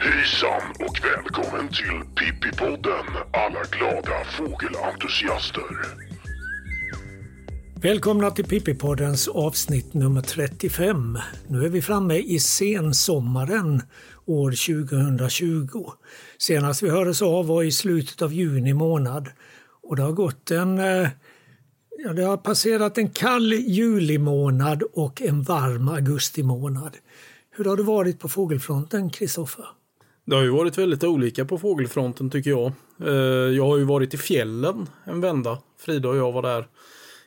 [0.00, 6.07] Hejsan och välkommen till Pippipodden alla glada fågelentusiaster.
[7.82, 11.18] Välkomna till Pippipoddens avsnitt nummer 35.
[11.48, 13.82] Nu är vi framme i sensommaren
[14.26, 15.90] år 2020.
[16.38, 19.28] Senast vi hördes av var i slutet av juni månad
[19.82, 21.08] och det har gått en eh,
[22.04, 26.96] Ja, det har passerat en kall julimånad och en varm augustimånad.
[27.50, 29.64] Hur har det varit på fågelfronten, Kristoffer?
[30.24, 32.72] Det har ju varit väldigt olika på fågelfronten tycker jag.
[33.06, 33.14] Eh,
[33.56, 35.58] jag har ju varit i fjällen en vända.
[35.78, 36.66] Frida och jag var där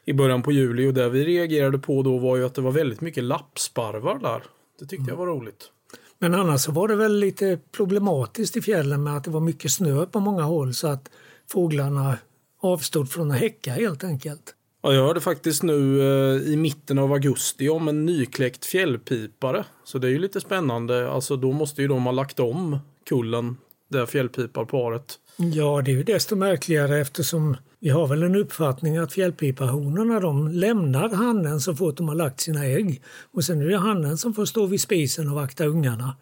[0.05, 2.71] i början på juli och det vi reagerade på då var ju att det var
[2.71, 4.43] väldigt mycket lappsparvar där.
[4.79, 5.71] Det tyckte jag var roligt.
[6.19, 9.71] Men annars så var det väl lite problematiskt i fjällen med att det var mycket
[9.71, 11.09] snö på många håll så att
[11.51, 12.17] fåglarna
[12.61, 14.55] avstod från att häcka helt enkelt.
[14.83, 19.65] Ja, jag hörde faktiskt nu eh, i mitten av augusti om en nykläckt fjällpipare.
[19.83, 21.11] Så det är ju lite spännande.
[21.11, 23.57] Alltså då måste ju de ha lagt om kullen,
[23.89, 25.19] det fjällpiparparet.
[25.37, 30.47] Ja, det är ju desto märkligare eftersom vi har väl en uppfattning att fjällpipahonorna de
[30.47, 33.01] lämnar hannen så fort de har lagt sina ägg.
[33.31, 36.15] Och sen är det hannen som får stå vid spisen och vakta ungarna.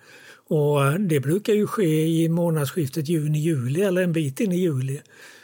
[0.50, 5.02] Och eh, det brukar ju ske i månadsskiftet juni-juli eller en bit in i juli.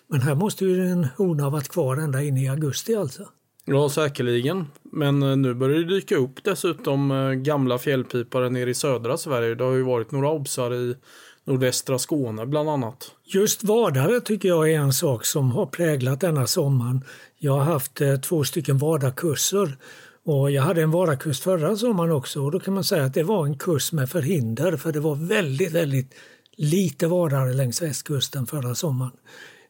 [0.08, 3.24] Men här måste ju en hona ha varit kvar ända in i augusti alltså.
[3.66, 4.66] Ja, säkerligen.
[4.84, 9.56] Men eh, nu börjar det dyka upp dessutom eh, gamla fjällpipare nere i södra Sverige.
[9.56, 10.96] Det har ju varit några obsar i
[11.46, 13.12] nordvästra Skåne bland annat.
[13.24, 17.04] Just vadare tycker jag är en sak som har präglat denna sommaren.
[17.38, 19.78] Jag har haft eh, två stycken vadarkurser
[20.26, 23.24] och jag hade en vadarkurs förra sommaren också och då kan man säga att det
[23.24, 26.14] var en kurs med förhinder för det var väldigt, väldigt
[26.56, 29.12] lite vadare längs västkusten förra sommaren.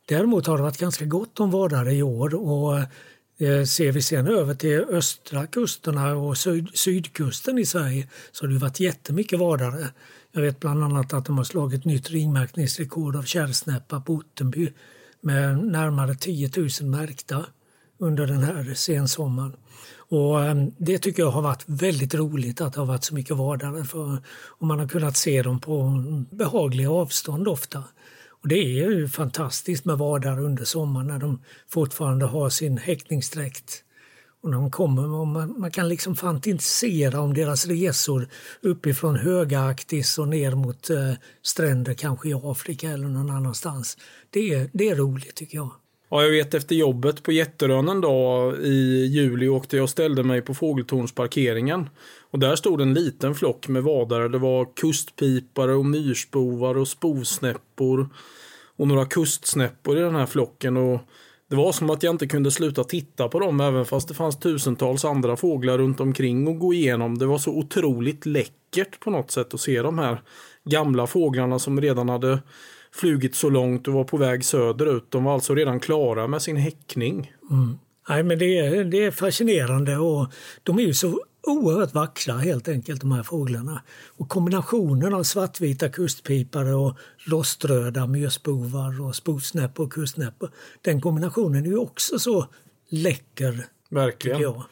[0.06, 2.78] Däremot har det varit ganska gott om vadare i år och
[3.38, 8.54] eh, ser vi sen över till östra kusterna och syd sydkusten i Sverige så har
[8.54, 9.90] det varit jättemycket vadare.
[10.36, 14.74] Jag vet bland annat att de har slagit nytt ringmärkningsrekord av kärrsnäppa på Ottenby
[15.22, 16.52] med närmare 10
[16.82, 17.46] 000 märkta
[17.98, 19.56] under den här sensommaren.
[20.10, 23.38] Och ehm, det tycker jag har varit väldigt roligt att det har varit så mycket
[23.38, 27.84] vadare för och man har kunnat se dem på behagliga avstånd ofta.
[28.30, 33.85] Och det är ju fantastiskt med vadare under sommaren när de fortfarande har sin häckningsdräkt.
[34.46, 38.28] Och när de kommer, man, man kan liksom fantisera om deras resor
[38.62, 41.12] uppifrån Höga-Arktis och ner mot eh,
[41.42, 43.98] stränder kanske i Afrika eller någon annanstans.
[44.30, 45.70] Det är, det är roligt tycker jag.
[46.10, 50.24] Ja, jag vet efter jobbet på Jätterön en dag i juli åkte jag och ställde
[50.24, 51.90] mig på Fågeltornsparkeringen.
[52.32, 54.28] Och där stod en liten flock med vadare.
[54.28, 58.10] Det var kustpipare och myrspovar och spovsnäppor
[58.76, 60.78] och några kustsnäppor i den här flocken.
[60.78, 61.02] Och
[61.50, 64.40] det var som att jag inte kunde sluta titta på dem även fast det fanns
[64.40, 67.18] tusentals andra fåglar runt omkring och gå igenom.
[67.18, 70.22] Det var så otroligt läckert på något sätt att se de här
[70.64, 72.40] gamla fåglarna som redan hade
[72.92, 75.06] flugit så långt och var på väg söderut.
[75.10, 77.34] De var alltså redan klara med sin häckning.
[77.52, 77.78] Mm.
[78.10, 80.28] Nej, men det är, det är fascinerande och
[80.64, 83.82] de är ju så oerhört vackra helt enkelt de här fåglarna.
[84.18, 86.98] Och kombinationen av svartvita kustpipare och
[87.28, 90.50] roströda myrspovar och spovsnäppor och kustnäppor.
[90.82, 92.48] Den kombinationen är ju också så
[92.90, 93.66] läcker.
[93.90, 94.42] Verkligen.
[94.42, 94.64] jag.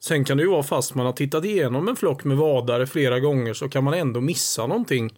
[0.00, 3.20] Sen kan det ju vara fast man har tittat igenom en flock med vadare flera
[3.20, 5.14] gånger så kan man ändå missa någonting.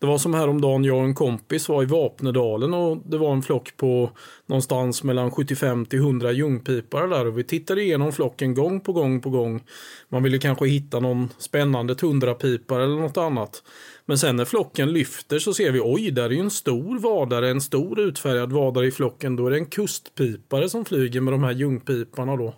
[0.00, 3.42] Det var som häromdagen jag och en kompis var i Vapnedalen och det var en
[3.42, 4.10] flock på
[4.46, 9.20] någonstans mellan 75 till 100 ljungpipare där och vi tittade igenom flocken gång på gång
[9.20, 9.62] på gång.
[10.08, 13.62] Man ville kanske hitta någon spännande tundrapipare eller något annat.
[14.06, 17.50] Men sen när flocken lyfter så ser vi oj, där är ju en stor vadare,
[17.50, 19.36] en stor utfärgad vadare i flocken.
[19.36, 22.54] Då är det en kustpipare som flyger med de här ljungpiparna då.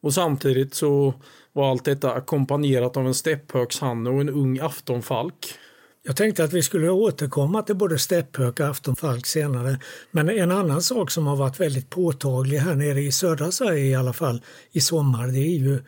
[0.00, 1.14] Och samtidigt så
[1.52, 5.58] var allt detta ackompanjerat av en stepphökshanne och en ung aftonfalk.
[6.06, 9.78] Jag tänkte att vi skulle återkomma till både stepphök och aftonfalk senare.
[10.10, 13.94] Men en annan sak som har varit väldigt påtaglig här nere i södra Sverige i
[13.94, 14.42] alla fall
[14.72, 15.82] i sommar det är ju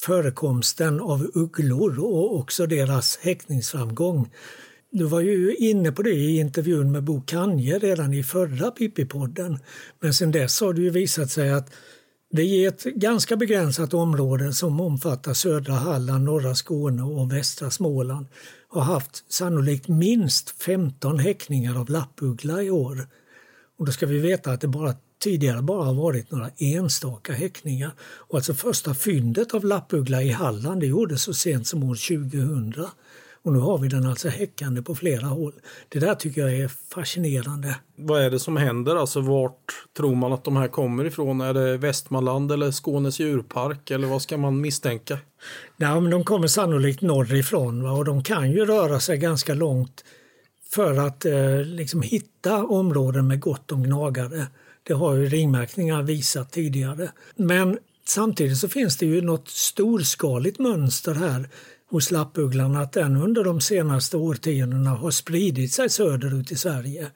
[0.00, 4.30] förekomsten av ugglor och också deras häckningsframgång.
[4.90, 9.58] Du var ju inne på det i intervjun med Bo Kanje redan i förra Pippi-podden.
[10.00, 11.70] Men sen dess har det ju visat sig att
[12.32, 18.26] det är ett ganska begränsat område som omfattar södra Halland, norra Skåne och västra Småland
[18.70, 23.06] har haft sannolikt minst 15 häckningar av lappuggla i år.
[23.78, 27.92] Och då ska vi veta att det bara tidigare bara har varit några enstaka häckningar.
[28.00, 31.94] Och alltså första fyndet av lappuggla i Halland det gjordes så sent som år
[32.30, 32.74] 2000.
[33.42, 35.52] Och nu har vi den alltså häckande på flera håll.
[35.88, 37.76] Det där tycker jag är fascinerande.
[37.96, 38.96] Vad är det som händer?
[38.96, 41.40] Alltså vart tror man att de här kommer ifrån?
[41.40, 45.18] Är det Västmanland eller Skånes djurpark eller vad ska man misstänka?
[45.76, 47.92] Nej, men de kommer sannolikt norrifrån va?
[47.92, 50.04] och de kan ju röra sig ganska långt
[50.70, 54.46] för att eh, liksom hitta områden med gott om gnagare.
[54.82, 57.10] Det har ju ringmärkningar visat tidigare.
[57.36, 61.48] Men samtidigt så finns det ju något storskaligt mönster här
[61.90, 67.06] hos lappugglan att den under de senaste årtiondena har spridit sig söderut i Sverige.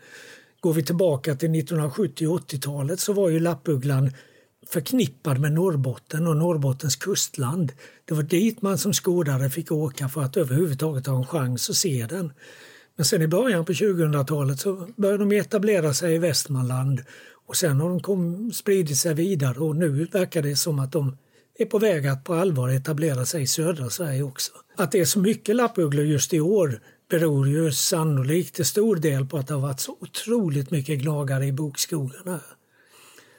[0.61, 4.11] Går vi tillbaka till 1970 och 80-talet så var ju lappugglan
[4.67, 7.73] förknippad med Norrbotten och Norrbottens kustland.
[8.05, 11.77] Det var dit man som skådare fick åka för att överhuvudtaget ha en chans att
[11.77, 12.33] se den.
[12.97, 17.03] Men sen i början på 2000-talet så började de etablera sig i Västmanland
[17.47, 21.17] och sen har de kom, spridit sig vidare och nu verkar det som att de
[21.59, 24.53] är på väg att på allvar etablera sig i södra Sverige också.
[24.77, 29.27] Att det är så mycket lappugglor just i år beror ju sannolikt till stor del
[29.27, 32.41] på att det har varit så otroligt mycket gnagare i bokskogarna.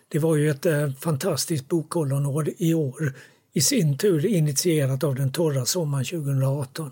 [0.07, 3.13] Det var ju ett eh, fantastiskt bokkollonår i år,
[3.53, 6.91] i sin tur initierat av den torra sommaren 2018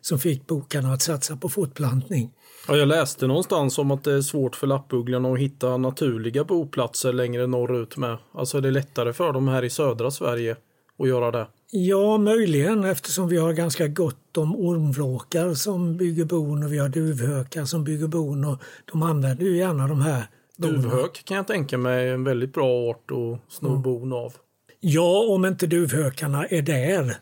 [0.00, 2.32] som fick bokarna att satsa på fortplantning.
[2.68, 7.12] Ja, jag läste någonstans om att det är svårt för lappugglorna att hitta naturliga boplatser
[7.12, 8.18] längre norrut med.
[8.34, 10.56] Alltså är det lättare för dem här i södra Sverige
[10.98, 11.46] att göra det?
[11.70, 16.88] Ja, möjligen eftersom vi har ganska gott om ormvråkar som bygger bon och vi har
[16.88, 18.62] duvhökar som bygger bon och
[18.92, 20.26] de använder ju gärna de här
[20.56, 23.82] Duvhök kan jag tänka mig är en väldigt bra art att sno mm.
[23.82, 24.34] bon av.
[24.80, 27.16] Ja, om inte duvhökarna är där.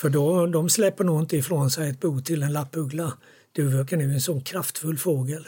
[0.00, 3.12] För då, de släpper nog inte ifrån sig ett bo till en lappuggla.
[3.52, 5.46] Duvhöken är ju en sån kraftfull fågel.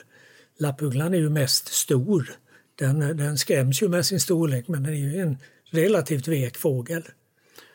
[0.59, 2.31] Lappugglan är ju mest stor.
[2.75, 5.37] Den, den skräms ju med sin storlek men den är ju en
[5.71, 7.03] relativt vek fågel.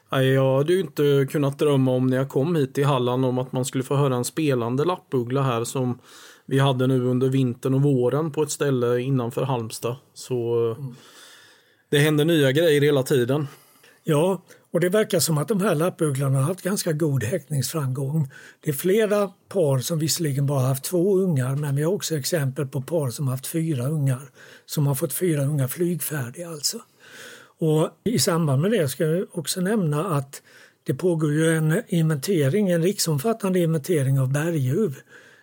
[0.09, 3.51] Jag hade ju inte kunnat drömma om när jag kom hit till Halland om att
[3.51, 5.99] man skulle få höra en spelande lappuggla här som
[6.45, 9.95] vi hade nu under vintern och våren på ett ställe innanför Halmstad.
[10.13, 10.95] Så mm.
[11.89, 13.47] det händer nya grejer hela tiden.
[14.03, 14.41] Ja,
[14.71, 18.31] och det verkar som att de här lappugglorna har haft ganska god häckningsframgång.
[18.59, 22.67] Det är flera par som visserligen bara haft två ungar men vi har också exempel
[22.67, 24.29] på par som haft fyra ungar.
[24.65, 26.77] Som har fått fyra ungar flygfärdiga alltså.
[27.59, 30.41] Och I samband med det ska jag också nämna att
[30.83, 34.95] det pågår ju en inventering, en riksomfattande inventering av berguv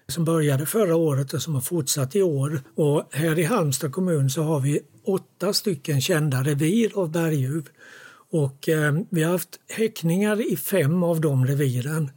[0.09, 2.61] som började förra året och som har fortsatt i år.
[2.75, 7.69] Och här i Halmstad kommun så har vi åtta stycken kända revir av berguv.
[8.35, 12.11] Och eh, vi har haft häckningar i fem av de reviren.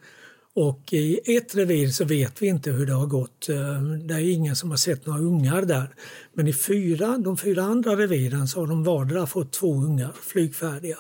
[0.54, 3.50] Och i ett revir så vet vi inte hur det har gått.
[3.50, 5.90] Eh, det är ingen som har sett några ungar där.
[6.34, 10.98] Men i fyra, de fyra andra reviren så har de vardera fått två ungar flygfärdiga.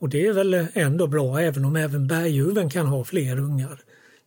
[0.00, 3.80] Och det är väl ändå bra även om även berguven kan ha fler ungar.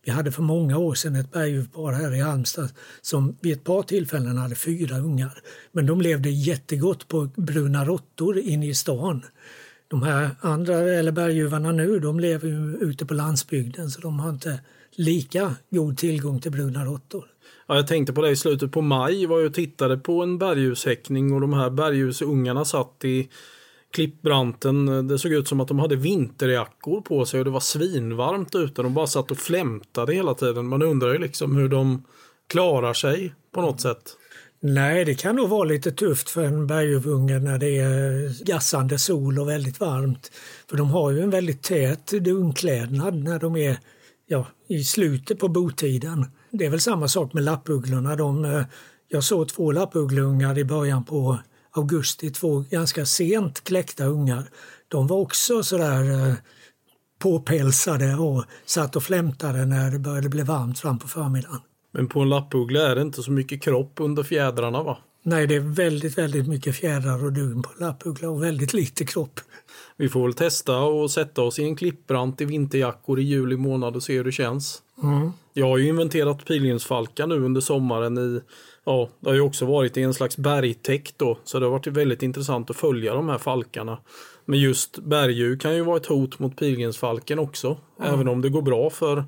[0.04, 2.70] Vi hade för många år sedan ett berguvpar här i Halmstad
[3.00, 5.42] som vid ett par tillfällen hade fyra ungar.
[5.72, 9.22] Men de levde jättegott på bruna råttor inne i stan.
[9.88, 14.30] De här andra, eller berguvarna nu, de lever ju ute på landsbygden så de har
[14.30, 17.24] inte lika god tillgång till bruna råttor.
[17.66, 20.38] Ja, jag tänkte på det i slutet på maj var jag och tittade på en
[20.38, 23.28] bergushäckning och de här bergusungarna satt i
[23.90, 25.08] klippbranten.
[25.08, 28.82] Det såg ut som att de hade vinterjackor på sig och det var svinvarmt ute.
[28.82, 30.66] De bara satt och flämtade hela tiden.
[30.66, 32.04] Man undrar ju liksom hur de
[32.46, 34.16] klarar sig på något sätt.
[34.60, 39.38] Nej, det kan nog vara lite tufft för en berguvunge när det är gassande sol
[39.38, 40.32] och väldigt varmt.
[40.70, 43.78] För de har ju en väldigt tät dunklädnad när de är
[44.26, 46.26] ja, i slutet på botiden.
[46.50, 48.16] Det är väl samma sak med lappugglorna.
[48.16, 48.62] De, eh,
[49.08, 51.38] jag såg två lappugglungar i början på
[51.70, 54.50] augusti, två ganska sent kläckta ungar.
[54.88, 56.34] De var också sådär eh,
[57.18, 61.60] påpälsade och satt och flämtade när det började bli varmt fram på förmiddagen.
[61.98, 64.98] Men på en lappuggla är det inte så mycket kropp under fjädrarna va?
[65.22, 69.40] Nej, det är väldigt, väldigt mycket fjädrar och dun på lappuggla och väldigt lite kropp.
[69.96, 73.96] Vi får väl testa och sätta oss i en klippbrant i vinterjackor i juli månad
[73.96, 74.82] och se hur det känns.
[75.02, 75.32] Mm.
[75.52, 78.40] Jag har ju inventerat pilgrimsfalkar nu under sommaren i
[78.84, 81.86] Ja, det har ju också varit i en slags bergtäkt då, så det har varit
[81.86, 83.98] väldigt intressant att följa de här falkarna.
[84.44, 88.14] Men just berguv kan ju vara ett hot mot pilgrimsfalken också, mm.
[88.14, 89.24] även om det går bra för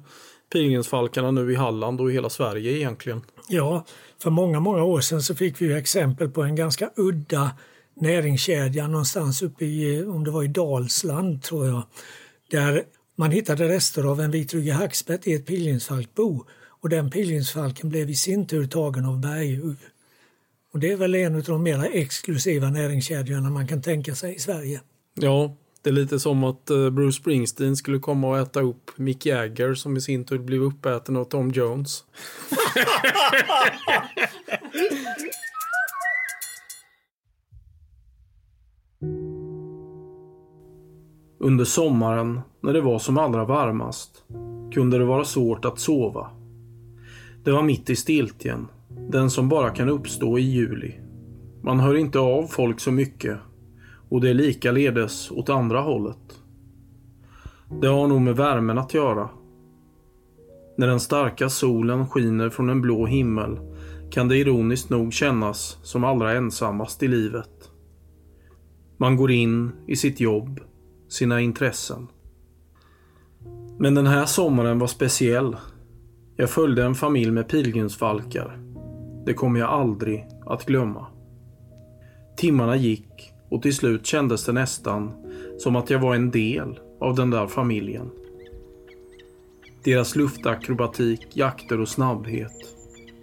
[0.53, 3.23] pilgrimsfalkarna nu i Halland och i hela Sverige egentligen.
[3.49, 3.85] Ja,
[4.23, 7.51] för många, många år sedan så fick vi exempel på en ganska udda
[7.95, 11.83] näringskedja någonstans uppe i, om det var i Dalsland tror jag,
[12.51, 12.83] där
[13.17, 16.45] man hittade rester av en vitryggig hackspett i ett pilgrimsfalkbo
[16.81, 19.77] och den pilgrimsfalken blev i sin tur tagen av berguv.
[20.73, 24.39] Och det är väl en av de mer exklusiva näringskedjorna man kan tänka sig i
[24.39, 24.81] Sverige.
[25.15, 29.27] Ja, det är lite som att eh, Bruce Springsteen skulle komma och äta upp Mick
[29.27, 32.05] Jagger som i sin tur blev uppäten av Tom Jones.
[41.43, 44.25] Under sommaren, när det var som allra varmast,
[44.73, 46.31] kunde det vara svårt att sova.
[47.45, 48.69] Det var mitt i stiltjen,
[49.11, 50.95] den som bara kan uppstå i juli.
[51.63, 53.39] Man hör inte av folk så mycket
[54.11, 56.41] och det är likaledes åt andra hållet.
[57.81, 59.29] Det har nog med värmen att göra.
[60.77, 63.59] När den starka solen skiner från en blå himmel
[64.11, 67.71] kan det ironiskt nog kännas som allra ensammast i livet.
[68.97, 70.61] Man går in i sitt jobb,
[71.09, 72.07] sina intressen.
[73.79, 75.57] Men den här sommaren var speciell.
[76.37, 78.59] Jag följde en familj med pilgrimsfalkar.
[79.27, 81.07] Det kommer jag aldrig att glömma.
[82.37, 85.13] Timmarna gick och till slut kändes det nästan
[85.59, 88.11] som att jag var en del av den där familjen.
[89.85, 92.77] Deras luftakrobatik, jakter och snabbhet.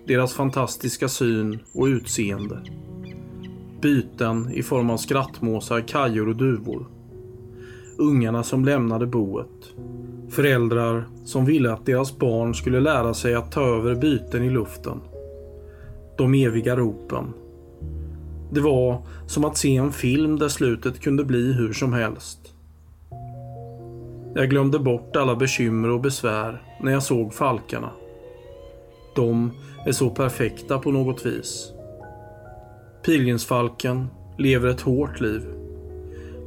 [0.07, 2.61] Deras fantastiska syn och utseende.
[3.81, 6.87] Byten i form av skrattmåsar, kajor och duvor.
[7.97, 9.73] Ungarna som lämnade boet.
[10.29, 15.01] Föräldrar som ville att deras barn skulle lära sig att ta över byten i luften.
[16.17, 17.33] De eviga ropen.
[18.51, 22.53] Det var som att se en film där slutet kunde bli hur som helst.
[24.35, 27.91] Jag glömde bort alla bekymmer och besvär när jag såg falkarna.
[29.15, 29.51] De
[29.85, 31.71] är så perfekta på något vis.
[33.05, 35.41] Pilgrimsfalken lever ett hårt liv.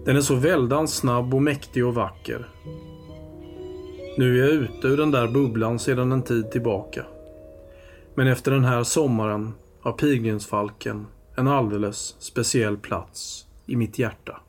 [0.05, 2.49] Den är så väldans snabb och mäktig och vacker.
[4.19, 7.05] Nu är jag ute ur den där bubblan sedan en tid tillbaka.
[8.15, 11.07] Men efter den här sommaren har pilgrimsfalken
[11.37, 14.41] en alldeles speciell plats i mitt hjärta.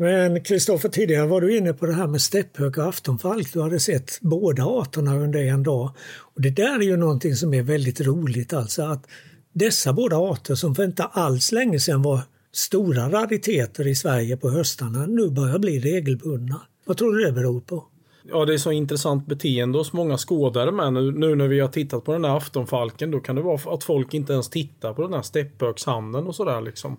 [0.00, 3.52] Men Kristoffer, tidigare var du inne på det här med stepphök och aftonfalk.
[3.52, 5.90] Du hade sett båda arterna under en dag.
[6.18, 9.06] Och Det där är ju någonting som är väldigt roligt alltså att
[9.52, 12.20] dessa båda arter som för inte alls länge sedan var
[12.52, 16.60] stora rariteter i Sverige på höstarna nu börjar bli regelbundna.
[16.90, 17.84] Vad tror du det beror på?
[18.22, 21.68] Ja, det är så intressant beteende hos många skådare med nu, nu när vi har
[21.68, 23.10] tittat på den här aftonfalken.
[23.10, 26.60] Då kan det vara att folk inte ens tittar på den här stepphökshamnen och sådär
[26.60, 26.96] liksom.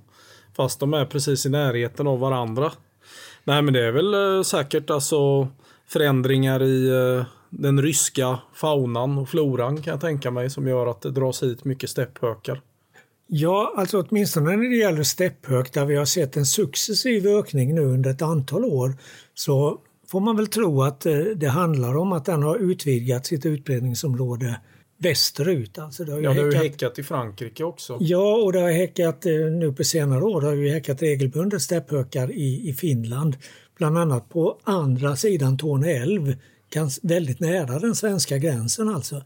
[0.53, 2.71] Fast de är precis i närheten av varandra.
[3.43, 5.47] Nej, men det är väl eh, säkert alltså
[5.87, 11.01] förändringar i eh, den ryska faunan och floran kan jag tänka mig som gör att
[11.01, 12.61] det dras hit mycket stepphökar.
[13.33, 17.81] Ja, alltså åtminstone när det gäller stepphök där vi har sett en successiv ökning nu
[17.81, 18.93] under ett antal år
[19.33, 23.45] så får man väl tro att eh, det handlar om att den har utvidgat sitt
[23.45, 24.59] utbredningsområde
[24.97, 25.77] västerut.
[25.79, 27.97] Alltså det har ju ja, det har ju häckat i Frankrike också.
[27.99, 30.41] Ja, och det har häckat eh, nu på senare år.
[30.41, 33.37] Det har ju häckat regelbundet stepphökar i, i Finland.
[33.77, 36.35] Bland annat på andra sidan Torne älv,
[37.01, 39.21] väldigt nära den svenska gränsen alltså.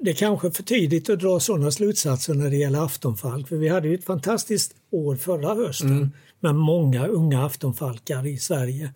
[0.00, 3.48] Det är kanske för tidigt att dra sådana slutsatser när det gäller aftonfalk.
[3.48, 6.10] För vi hade ju ett fantastiskt år förra hösten mm.
[6.40, 8.90] med många unga aftonfalkar i Sverige.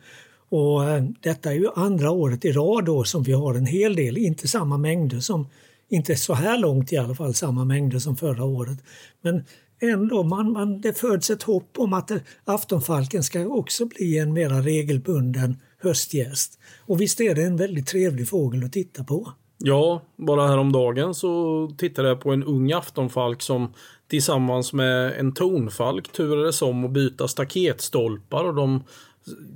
[0.48, 3.96] Och eh, detta är ju andra året i rad då som vi har en hel
[3.96, 5.48] del, inte samma mängder som,
[5.88, 8.78] inte så här långt i alla fall, samma mängder som förra året.
[9.22, 9.44] Men
[9.80, 12.10] ändå, man, man, det föds ett hopp om att
[12.44, 16.58] aftonfalken ska också bli en mera regelbunden höstgäst.
[16.80, 19.32] Och visst är det en väldigt trevlig fågel att titta på.
[19.64, 23.72] Ja, bara häromdagen så tittade jag på en ung aftonfalk som
[24.08, 28.84] tillsammans med en tonfalk turades om att byta staketstolpar och de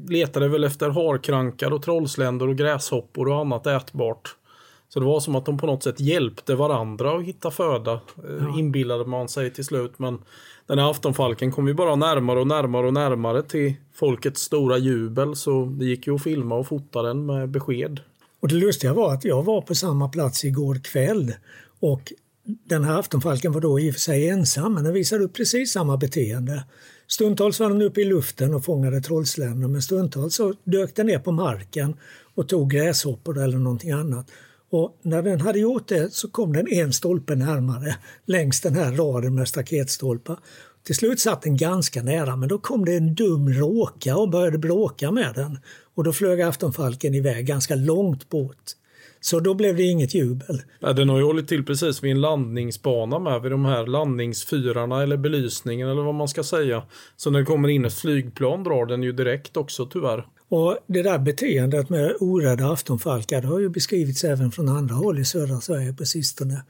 [0.08, 4.36] letade väl efter harkrankar och trollsländor och gräshoppor och annat ätbart.
[4.88, 8.00] Så det var som att de på något sätt hjälpte varandra att hitta föda, eh,
[8.40, 8.58] ja.
[8.58, 9.98] inbillade man sig till slut.
[9.98, 10.18] Men
[10.66, 15.36] den här aftonfalken kom ju bara närmare och närmare och närmare till folkets stora jubel
[15.36, 18.00] så det gick ju att filma och fota den med besked.
[18.40, 21.34] Och det lustiga var att jag var på samma plats igår kväll
[21.80, 22.12] och
[22.64, 25.72] den här aftonfalken var då i och för sig ensam men den visade upp precis
[25.72, 26.64] samma beteende.
[27.06, 31.18] Stundtals var den uppe i luften och fångade trollsländor men stundtals så dök den ner
[31.18, 31.96] på marken
[32.34, 34.30] och tog gräshoppor eller någonting annat.
[34.70, 38.92] Och när den hade gjort det så kom den en stolpe närmare längs den här
[38.92, 40.38] raden med staketstolpar.
[40.86, 44.58] Till slut satt den ganska nära men då kom det en dum råka och började
[44.58, 45.58] bråka med den.
[45.94, 48.62] Och då flög aftonfalken iväg ganska långt bort.
[49.20, 50.62] Så då blev det inget jubel.
[50.80, 55.02] Ja, den har ju hållit till precis vid en landningsbana med, vid de här landningsfyrarna
[55.02, 56.82] eller belysningen eller vad man ska säga.
[57.16, 60.26] Så när det kommer in ett flygplan drar den ju direkt också tyvärr.
[60.48, 65.18] Och det där beteendet med orädda aftonfalkar det har ju beskrivits även från andra håll
[65.18, 66.62] i södra Sverige på sistone.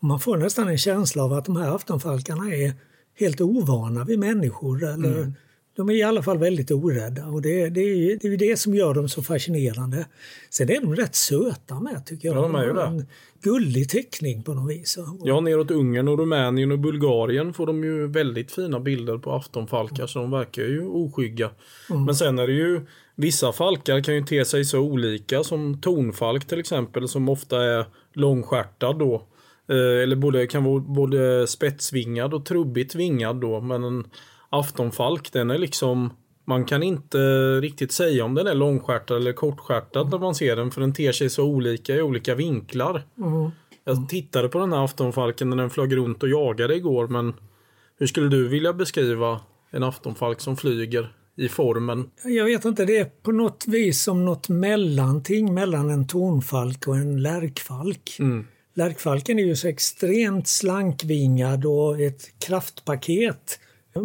[0.00, 2.74] Och man får nästan en känsla av att de här aftonfalkarna är
[3.18, 4.84] helt ovana vid människor.
[4.84, 5.32] Eller mm.
[5.76, 8.74] De är i alla fall väldigt orädda och det, det, är, det är det som
[8.74, 10.06] gör dem så fascinerande.
[10.50, 12.36] Sen är de rätt söta med tycker jag.
[12.36, 12.80] Ja, de är ju.
[12.80, 13.06] En
[13.42, 14.98] gullig teckning på något vis.
[15.24, 20.06] Ja, neråt Ungern och Rumänien och Bulgarien får de ju väldigt fina bilder på aftonfalkar
[20.06, 21.50] så de verkar ju oskygga.
[21.90, 22.04] Mm.
[22.04, 22.80] Men sen är det ju
[23.20, 27.86] Vissa falkar kan ju te sig så olika som tonfalk till exempel som ofta är
[28.12, 29.22] långskärtad då.
[29.70, 33.60] Eh, eller både, kan vara både spetsvingad och trubbigt vingad då.
[33.60, 34.04] Men en
[34.50, 36.10] aftonfalk den är liksom
[36.44, 37.18] man kan inte
[37.60, 41.12] riktigt säga om den är långskärtad eller kortskärtad när man ser den för den ter
[41.12, 43.02] sig så olika i olika vinklar.
[43.18, 43.50] Mm.
[43.84, 47.34] Jag tittade på den här aftonfalken när den flög runt och jagade igår men
[47.98, 51.12] hur skulle du vilja beskriva en aftonfalk som flyger?
[51.36, 52.10] i formen?
[52.24, 56.96] Jag vet inte, det är på något vis som något mellanting mellan en tonfalk och
[56.96, 58.16] en lärkfalk.
[58.18, 58.46] Mm.
[58.80, 63.58] Lärkfalken är ju så extremt slankvingad och ett kraftpaket.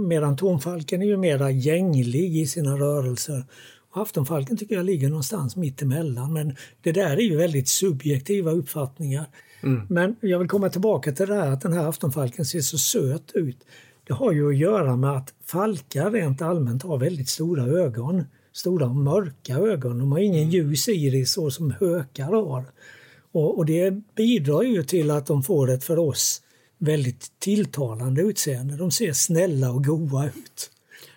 [0.07, 3.43] Medan tonfalken är ju mera gänglig i sina rörelser.
[3.91, 6.33] Och aftonfalken tycker jag ligger någonstans mitt emellan.
[6.33, 9.25] Men det där är ju väldigt subjektiva uppfattningar.
[9.63, 9.81] Mm.
[9.89, 13.31] Men jag vill komma tillbaka till det här att den här aftonfalken ser så söt
[13.33, 13.57] ut.
[14.07, 18.23] Det har ju att göra med att falkar rent allmänt har väldigt stora ögon.
[18.53, 19.99] Stora mörka ögon.
[19.99, 22.65] De har ingen ljus iris så som hökar har.
[23.35, 26.41] Och, och, det bidrar ju till att de får ett för oss
[26.77, 28.77] väldigt tilltalande utseende.
[28.77, 30.71] De ser snälla och goa ut.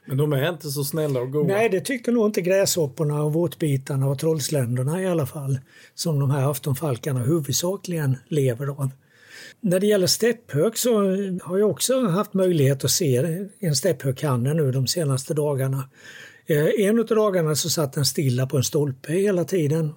[0.06, 1.46] Men de är inte så snälla och goa?
[1.46, 5.58] Nej, det tycker nog inte gräshopporna och våtbitarna och trollsländerna i alla fall.
[5.94, 8.90] Som de här aftonfalkarna huvudsakligen lever av.
[9.60, 10.94] När det gäller stepphök så
[11.42, 15.88] har jag också haft möjlighet att se en stepphökhanne nu de senaste dagarna.
[16.46, 19.94] Eh, en av dagarna så satt den stilla på en stolpe hela tiden,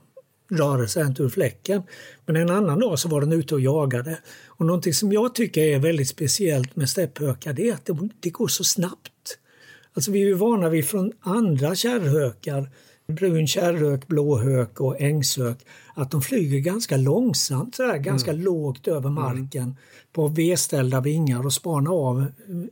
[0.51, 1.83] rörde sig inte ur fläcken.
[2.25, 4.19] Men en annan dag så var den ute och jagade.
[4.47, 7.89] Och någonting som jag tycker är väldigt speciellt med stepphökar det är att
[8.19, 9.37] det, går så snabbt.
[9.93, 12.69] Alltså vi är ju vana vid från andra kärrhökar
[13.11, 18.43] brun kärrhök, blåhök och ängshök, att de flyger ganska långsamt, så här, ganska mm.
[18.43, 19.13] lågt över mm.
[19.13, 19.75] marken mm.
[20.13, 22.25] på V-ställda vingar och spanar av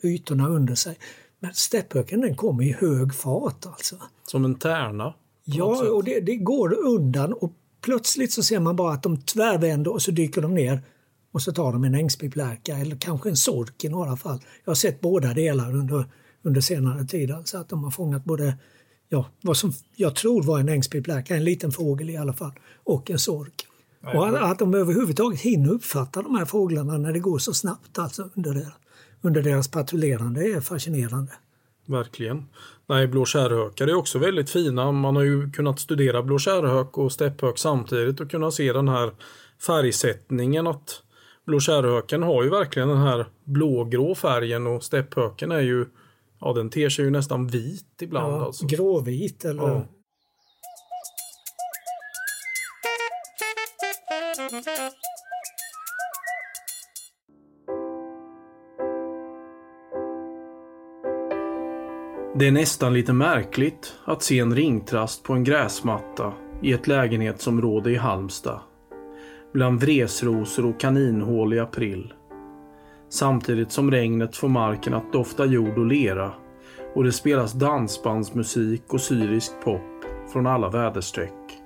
[0.04, 0.97] ytorna under sig.
[1.39, 3.95] Men stepphöken den kommer i hög fart alltså.
[4.23, 5.13] Som en tärna?
[5.43, 9.94] Ja, och det, det, går undan och plötsligt så ser man bara att de tvärvänder
[9.94, 10.82] och så dyker de ner
[11.32, 14.39] och så tar de en ängspipplärka eller kanske en sork i några fall.
[14.63, 16.06] Jag har sett båda delar under,
[16.42, 18.58] under senare tid, alltså att de har fångat både
[19.10, 22.52] ja, vad som jag tror var en ängspipplärka, en liten fågel i alla fall,
[22.84, 23.65] och en sork.
[24.13, 28.30] Och att de överhuvudtaget hinner uppfatta de här fåglarna när det går så snabbt alltså
[28.36, 28.72] under, det,
[29.22, 31.32] under deras patrullerande är fascinerande.
[31.89, 32.45] Verkligen.
[32.88, 34.91] Nej, blå kärrhökar är också väldigt fina.
[34.91, 39.12] Man har ju kunnat studera blå kärrhök och stepphök samtidigt och kunna se den här
[39.67, 40.67] färgsättningen.
[40.67, 41.04] att
[41.45, 45.86] Blå kärrhöken har ju verkligen den här blågrå färgen och stepphöken är ju
[46.41, 48.34] Ja, den ter sig ju nästan vit ibland.
[48.34, 48.65] Ja, alltså.
[48.65, 49.63] Gråvit eller?
[49.63, 49.86] Ja.
[62.39, 67.91] Det är nästan lite märkligt att se en ringtrast på en gräsmatta i ett lägenhetsområde
[67.91, 68.60] i Halmstad.
[69.54, 72.13] Bland vresrosor och kaninhål i april
[73.10, 76.32] samtidigt som regnet får marken att dofta jord och lera
[76.95, 81.60] och det spelas dansbandsmusik och syrisk pop från alla väderstreck.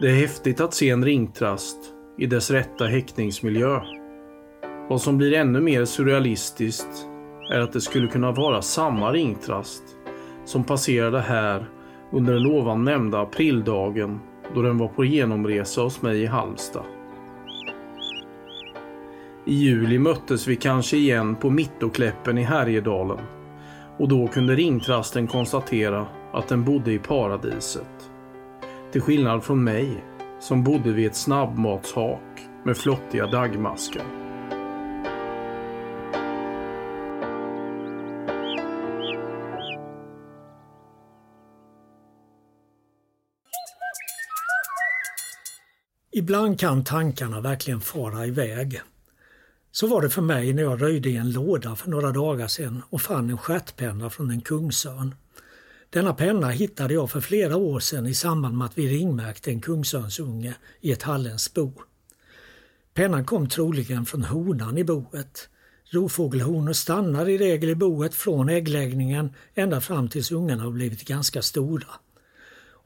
[0.00, 1.78] Det är häftigt att se en ringtrast
[2.18, 3.80] i dess rätta häckningsmiljö.
[4.88, 7.08] Vad som blir ännu mer surrealistiskt
[7.50, 9.82] är att det skulle kunna vara samma ringtrast
[10.44, 11.68] som passerade här
[12.12, 14.20] under den ovan nämnda aprildagen
[14.54, 16.84] då den var på genomresa hos mig i Halmstad.
[19.44, 23.18] I juli möttes vi kanske igen på Mittokläppen i Härjedalen
[23.98, 28.10] och då kunde ringtrasten konstatera att den bodde i paradiset.
[28.92, 30.04] Till skillnad från mig
[30.40, 32.20] som bodde vid ett snabbmatshak
[32.64, 34.23] med flottiga dagmaskar.
[46.16, 48.80] Ibland kan tankarna verkligen fara iväg.
[49.72, 52.82] Så var det för mig när jag röjde i en låda för några dagar sedan
[52.90, 55.14] och fann en stjärtpenna från en kungsörn.
[55.90, 59.60] Denna penna hittade jag för flera år sedan i samband med att vi ringmärkte en
[59.60, 61.72] kungsörnsunge i ett halländskt bo.
[62.94, 65.48] Pennan kom troligen från honan i boet.
[65.84, 71.42] Rovfågelhonor stannar i regel i boet från äggläggningen ända fram tills ungarna har blivit ganska
[71.42, 71.86] stora.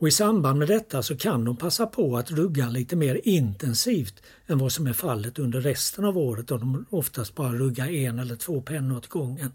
[0.01, 4.23] Och I samband med detta så kan de passa på att rugga lite mer intensivt
[4.47, 8.19] än vad som är fallet under resten av året då de oftast bara ruggar en
[8.19, 9.53] eller två pennor åt gången.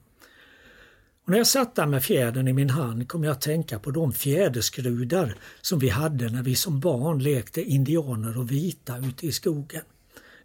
[1.24, 3.92] Och när jag satt där med fjädern i min hand kom jag att tänka på
[3.92, 9.32] de fjäderskrudar som vi hade när vi som barn lekte indianer och vita ute i
[9.32, 9.84] skogen.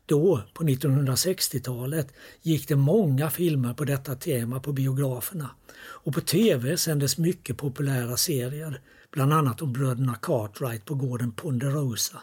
[0.06, 6.76] Då, på 1960-talet, gick det många filmer på detta tema på biograferna och på tv
[6.76, 12.22] sändes mycket populära serier, bland annat om bröderna Cartwright på gården Ponderosa.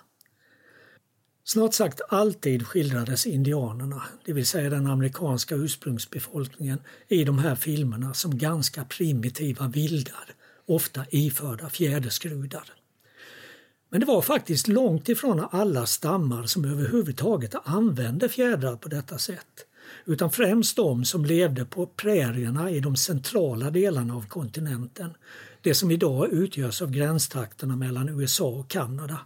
[1.43, 8.13] Snart sagt alltid skildrades indianerna, det vill säga den amerikanska ursprungsbefolkningen, i de här filmerna
[8.13, 12.73] som ganska primitiva vildar, ofta iförda fjäderskrudar.
[13.89, 19.65] Men det var faktiskt långt ifrån alla stammar som överhuvudtaget använde fjädrar på detta sätt,
[20.05, 25.13] utan främst de som levde på prärierna i de centrala delarna av kontinenten,
[25.65, 29.19] det som idag utgörs av gränstrakterna mellan USA och Kanada.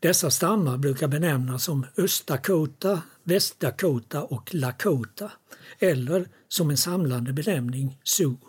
[0.00, 5.30] Dessa stammar brukar benämnas som Öst-Dakota, Väst-Dakota och Lakota
[5.78, 8.42] eller som en samlande benämning Sioux.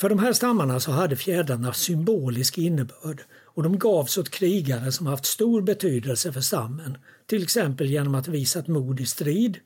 [0.00, 5.06] För de här stammarna så hade fjädrarna symbolisk innebörd och de gavs åt krigare som
[5.06, 9.58] haft stor betydelse för stammen, till exempel genom att visat mod i strid.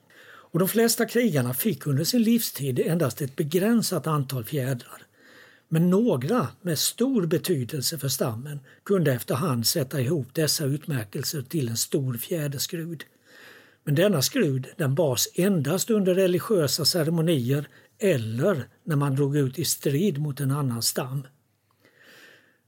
[0.51, 5.08] Och de flesta krigarna fick under sin livstid endast ett begränsat antal fjädrar.
[5.69, 11.77] Men några med stor betydelse för stammen kunde efterhand sätta ihop dessa utmärkelser till en
[11.77, 13.05] stor fjäderskrud.
[13.85, 19.65] Men denna skrud den bars endast under religiösa ceremonier eller när man drog ut i
[19.65, 21.27] strid mot en annan stam.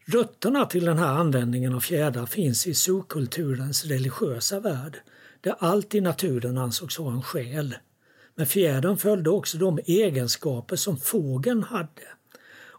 [0.05, 4.97] Rötterna till den här användningen av fjädrar finns i zookulturens religiösa värld,
[5.41, 7.75] där allt i naturen ansågs ha en själ.
[8.35, 12.03] Men fjädern följde också de egenskaper som fågeln hade.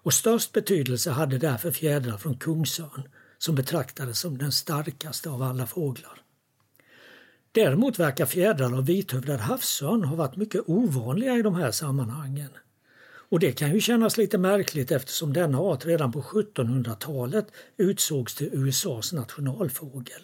[0.04, 5.68] Och störst betydelse hade därför fjädrar från kungsörn, som betraktades som den starkaste av alla
[5.68, 6.22] fåglar.
[7.52, 12.50] Däremot verkar fjädrar av vithövdad havsörn ha varit mycket ovanliga i de här sammanhangen.
[13.32, 18.50] Och det kan ju kännas lite märkligt eftersom denna art redan på 1700-talet utsågs till
[18.54, 20.22] USAs nationalfågel.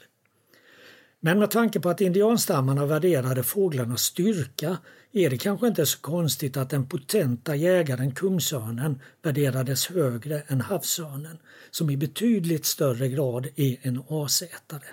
[1.19, 4.77] Men med tanke på att indianstammarna värderade fåglarnas styrka
[5.11, 11.37] är det kanske inte så konstigt att den potenta jägaren kungsörnen värderades högre än havsörnen
[11.71, 14.87] som i betydligt större grad är en asätare.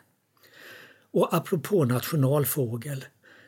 [1.12, 3.04] Och apropå nationalfågel,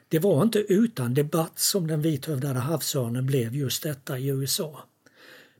[0.08, 4.84] det var inte utan debatt som den vithövdade havsörnen blev just detta i USA.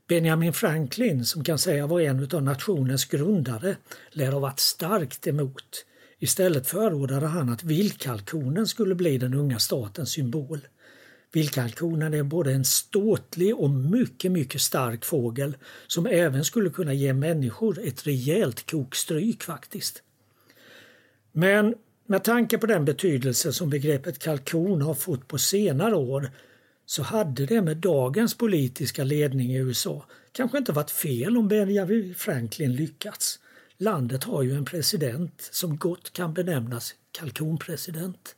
[0.07, 3.75] Benjamin Franklin, som kan säga var en av nationens grundare,
[4.11, 5.85] lär ha varit starkt emot.
[6.19, 10.59] Istället förordade han att vildkalkonen skulle bli den unga statens symbol.
[11.31, 17.13] Vildkalkonen är både en ståtlig och mycket, mycket stark fågel som även skulle kunna ge
[17.13, 20.03] människor ett rejält kokstryk faktiskt.
[21.31, 21.75] Men
[22.05, 26.31] med tanke på den betydelse som begreppet kalkon har fått på senare år
[26.85, 32.15] så hade det med dagens politiska ledning i USA kanske inte varit fel om Benjamin
[32.15, 33.39] Franklin lyckats.
[33.79, 38.35] Landet har ju en president som gott kan benämnas kalkonpresident.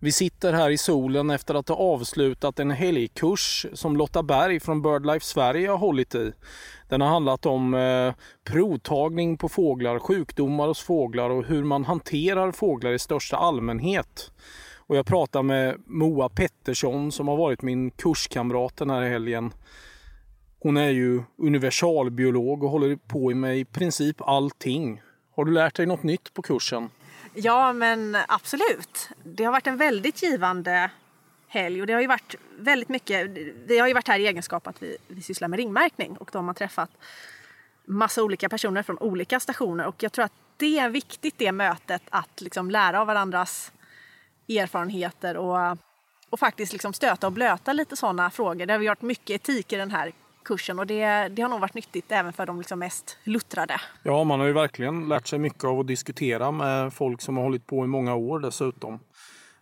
[0.00, 4.82] Vi sitter här i solen efter att ha avslutat en helgkurs som Lotta Berg från
[4.82, 6.32] BirdLife Sverige har hållit i.
[6.88, 12.52] Den har handlat om eh, provtagning på fåglar, sjukdomar hos fåglar och hur man hanterar
[12.52, 14.30] fåglar i största allmänhet.
[14.76, 19.52] Och jag pratar med Moa Pettersson som har varit min kurskamrat den här helgen.
[20.64, 25.02] Hon är ju universalbiolog och håller på med i princip allting.
[25.36, 26.90] Har du lärt dig något nytt på kursen?
[27.34, 29.08] Ja, men absolut.
[29.22, 30.90] Det har varit en väldigt givande
[31.48, 33.30] helg och det har ju varit väldigt mycket.
[33.66, 36.46] Vi har ju varit här i egenskap att vi, vi sysslar med ringmärkning och de
[36.46, 36.90] har träffat
[37.84, 42.02] massa olika personer från olika stationer och jag tror att det är viktigt det mötet
[42.10, 43.72] att liksom lära av varandras
[44.48, 45.78] erfarenheter och,
[46.30, 48.66] och faktiskt liksom stöta och blöta lite sådana frågor.
[48.66, 50.12] Det har vi gjort mycket etik i den här
[50.44, 53.80] kursen och det, det har nog varit nyttigt även för de liksom mest luttrade.
[54.02, 57.44] Ja, man har ju verkligen lärt sig mycket av att diskutera med folk som har
[57.44, 58.98] hållit på i många år dessutom.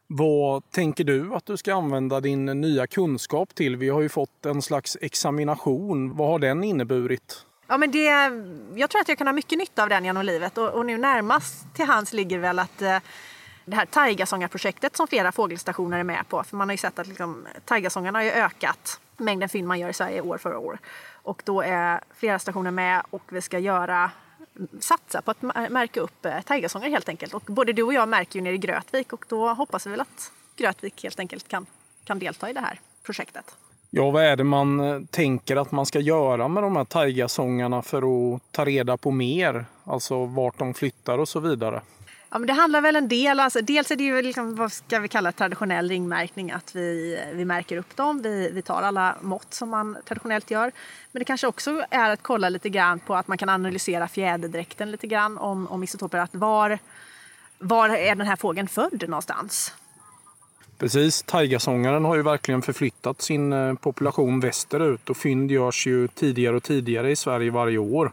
[0.07, 3.77] Vad tänker du att du ska använda din nya kunskap till?
[3.77, 6.17] Vi har ju fått en slags examination.
[6.17, 7.47] Vad har den inneburit?
[7.67, 8.05] Ja, men det,
[8.75, 10.99] jag tror att jag kan ha mycket nytta av den genom livet och, och nu
[10.99, 12.99] närmast till hands ligger väl att eh,
[13.65, 16.45] det här taigasångarprojektet som flera fågelstationer är med på.
[16.45, 19.93] För man har ju sett att liksom, taigasångarna har ökat mängden fynd man gör i
[19.93, 20.79] Sverige år för år.
[21.13, 24.11] Och då är flera stationer med och vi ska göra
[24.81, 27.35] satsa på att märka upp eh, tigersånger helt enkelt.
[27.35, 30.01] Och både du och jag märker ju nere i Grötvik och då hoppas vi väl
[30.01, 31.67] att Grötvik helt enkelt kan,
[32.05, 33.57] kan delta i det här projektet.
[33.91, 37.83] Ja, vad är det man eh, tänker att man ska göra med de här taigasångarna
[37.83, 39.67] för att ta reda på mer?
[39.85, 41.83] Alltså vart de flyttar och så vidare.
[42.33, 44.99] Ja, men det handlar väl en del, alltså, dels är det ju liksom, vad ska
[44.99, 49.55] vi kalla traditionell ringmärkning, att vi, vi märker upp dem, vi, vi tar alla mått
[49.55, 50.73] som man traditionellt gör.
[51.13, 54.91] Men det kanske också är att kolla lite grann på att man kan analysera fjäderdräkten
[54.91, 56.79] lite grann om, om isotoper, att var,
[57.59, 59.75] var är den här fågeln född någonstans?
[60.79, 66.57] Precis, taigasångaren har ju verkligen förflyttat sin eh, population västerut och fynd görs ju tidigare
[66.57, 68.13] och tidigare i Sverige varje år.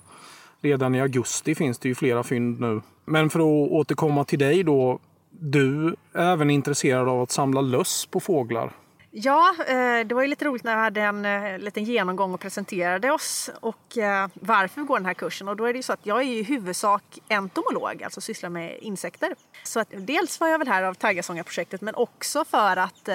[0.61, 2.81] Redan i augusti finns det ju flera fynd nu.
[3.05, 4.99] Men för att återkomma till dig då.
[5.29, 8.73] Du är även intresserad av att samla löss på fåglar.
[9.11, 12.39] Ja, eh, det var ju lite roligt när jag hade en eh, liten genomgång och
[12.39, 15.47] presenterade oss och eh, varför vi går den här kursen.
[15.47, 18.77] Och då är det ju så att jag är i huvudsak entomolog, alltså sysslar med
[18.81, 19.35] insekter.
[19.63, 23.09] Så att dels var jag väl här av Taggasångarprojektet men också för att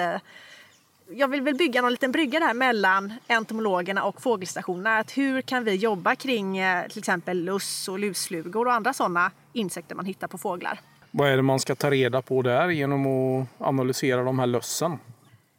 [1.09, 4.97] jag vill väl bygga någon liten brygga där mellan entomologerna och fågelstationerna.
[4.97, 9.31] Att hur kan vi jobba kring eh, till exempel luss och lusflugor och andra sådana
[9.53, 10.79] insekter man hittar på fåglar.
[11.11, 14.99] Vad är det man ska ta reda på där genom att analysera de här lössen?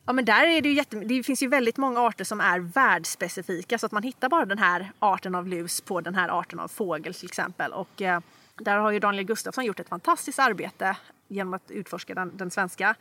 [0.07, 2.59] Ja, men där är det, ju jätte, det finns ju väldigt många arter som är
[2.59, 6.61] världsspecifika så att man hittar bara den här arten av lus på den här arten
[6.61, 7.73] av fågel till exempel.
[7.73, 8.21] Och, eh,
[8.57, 10.97] där har ju Daniel Gustafsson gjort ett fantastiskt arbete
[11.29, 12.95] genom att utforska den, den svenska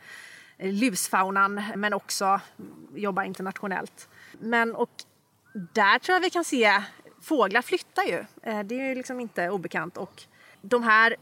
[0.58, 2.40] lusfaunan men också
[2.94, 4.08] jobba internationellt.
[4.40, 4.90] Men och
[5.52, 6.82] där tror jag vi kan se,
[7.22, 8.24] fåglar flyttar ju.
[8.42, 9.96] Eh, det är ju liksom inte obekant.
[9.96, 10.22] Och
[10.62, 11.16] de här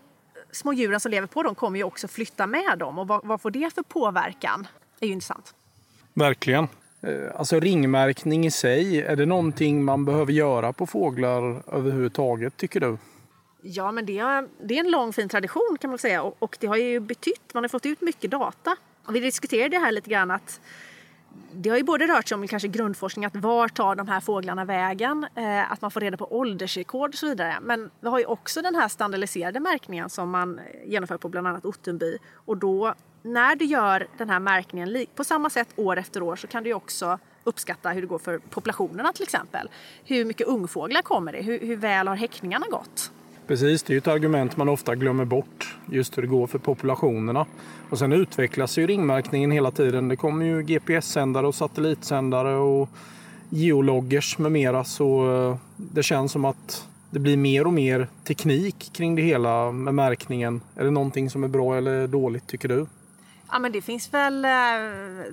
[0.53, 2.99] små djuren som lever på dem kommer ju också flytta med dem.
[2.99, 4.67] Och vad, vad får det för påverkan?
[4.99, 5.55] Det är ju intressant.
[6.15, 6.69] Verkligen.
[7.01, 12.81] Eh, alltså ringmärkning i sig, är det någonting man behöver göra på fåglar överhuvudtaget tycker
[12.81, 12.99] du?
[13.63, 17.01] Ja, men det är, en lång fin tradition kan man säga och det har ju
[17.01, 20.61] betytt, man har fått ut mycket data och vi diskuterade det här lite grann att
[21.53, 24.65] det har ju både rört sig om kanske grundforskning, att var tar de här fåglarna
[24.65, 27.59] vägen, eh, att man får reda på åldersrekord och så vidare.
[27.63, 31.65] Men vi har ju också den här standardiserade märkningen som man genomför på bland annat
[31.65, 32.19] Ottenby.
[32.35, 36.47] Och då, när du gör den här märkningen på samma sätt år efter år så
[36.47, 39.69] kan du också uppskatta hur det går för populationerna till exempel.
[40.05, 41.43] Hur mycket ungfåglar kommer det?
[41.43, 43.13] Hur, hur väl har häckningarna gått?
[43.47, 45.77] Precis, det är ett argument man ofta glömmer bort.
[45.91, 47.47] Just hur det går för populationerna.
[47.91, 50.09] Och sen utvecklas ju ringmärkningen hela tiden.
[50.09, 52.89] Det kommer ju GPS-sändare och satellitsändare och
[53.49, 54.85] geologgers med mera.
[54.85, 59.73] Så eh, det känns som att det blir mer och mer teknik kring det hela
[59.73, 60.61] med märkningen.
[60.77, 62.87] Är det någonting som är bra eller dåligt tycker du?
[63.51, 64.51] Ja, men det finns väl eh,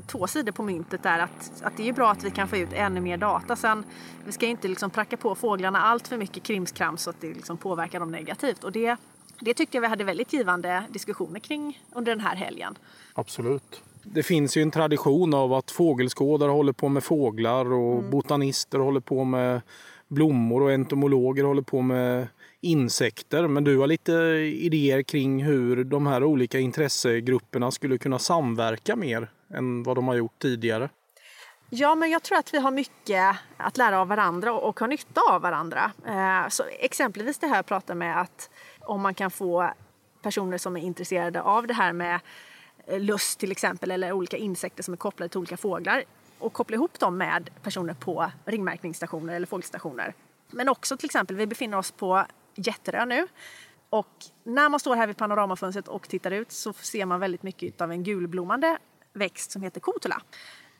[0.07, 1.19] två sidor på myntet där.
[1.19, 3.55] Att, att det är bra att vi kan få ut ännu mer data.
[3.55, 3.83] Sen,
[4.25, 7.57] vi ska inte liksom pracka på fåglarna allt för mycket krimskrams så att det liksom
[7.57, 8.63] påverkar dem negativt.
[8.63, 8.97] Och det,
[9.39, 12.77] det tyckte jag vi hade väldigt givande diskussioner kring under den här helgen.
[13.13, 13.81] Absolut.
[14.03, 18.11] Det finns ju en tradition av att fågelskådare håller på med fåglar och mm.
[18.11, 19.61] botanister håller på med
[20.07, 22.27] blommor och entomologer håller på med
[22.61, 23.47] insekter.
[23.47, 24.13] Men du har lite
[24.61, 30.15] idéer kring hur de här olika intressegrupperna skulle kunna samverka mer än vad de har
[30.15, 30.89] gjort tidigare.
[31.69, 35.21] Ja, men jag tror att vi har mycket att lära av varandra och ha nytta
[35.29, 35.91] av varandra.
[36.05, 39.73] Eh, så exempelvis det här jag pratar med att om man kan få
[40.21, 42.19] personer som är intresserade av det här med
[42.87, 46.03] eh, lust till exempel eller olika insekter som är kopplade till olika fåglar
[46.39, 50.13] och koppla ihop dem med personer på ringmärkningsstationer eller fågelstationer.
[50.51, 52.25] Men också till exempel, vi befinner oss på
[52.61, 53.27] jätteröd nu.
[53.89, 57.81] Och när man står här vid panoramafönstret och tittar ut så ser man väldigt mycket
[57.81, 58.77] av en gulblommande
[59.13, 60.21] växt som heter kotula.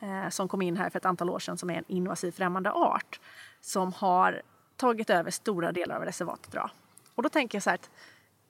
[0.02, 2.72] Eh, som kom in här för ett antal år sedan som är en invasiv främmande
[2.72, 3.20] art
[3.62, 4.42] som har
[4.76, 6.70] tagit över stora delar av reservatet idag.
[7.16, 7.90] Och då tänker jag så här att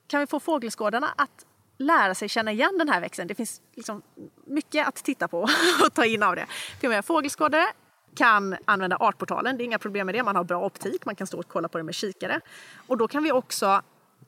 [0.06, 1.46] kan vi få fågelskådarna att
[1.78, 3.26] lära sig känna igen den här växten?
[3.26, 4.02] Det finns liksom
[4.44, 5.40] mycket att titta på
[5.86, 6.46] och ta in av det.
[6.80, 7.66] Till och med fågelskådare
[8.16, 9.56] kan använda Artportalen.
[9.56, 10.22] Det är inga problem med det.
[10.22, 12.40] Man har bra optik, man kan stå och kolla på det med kikare.
[12.86, 13.82] Och då kan vi också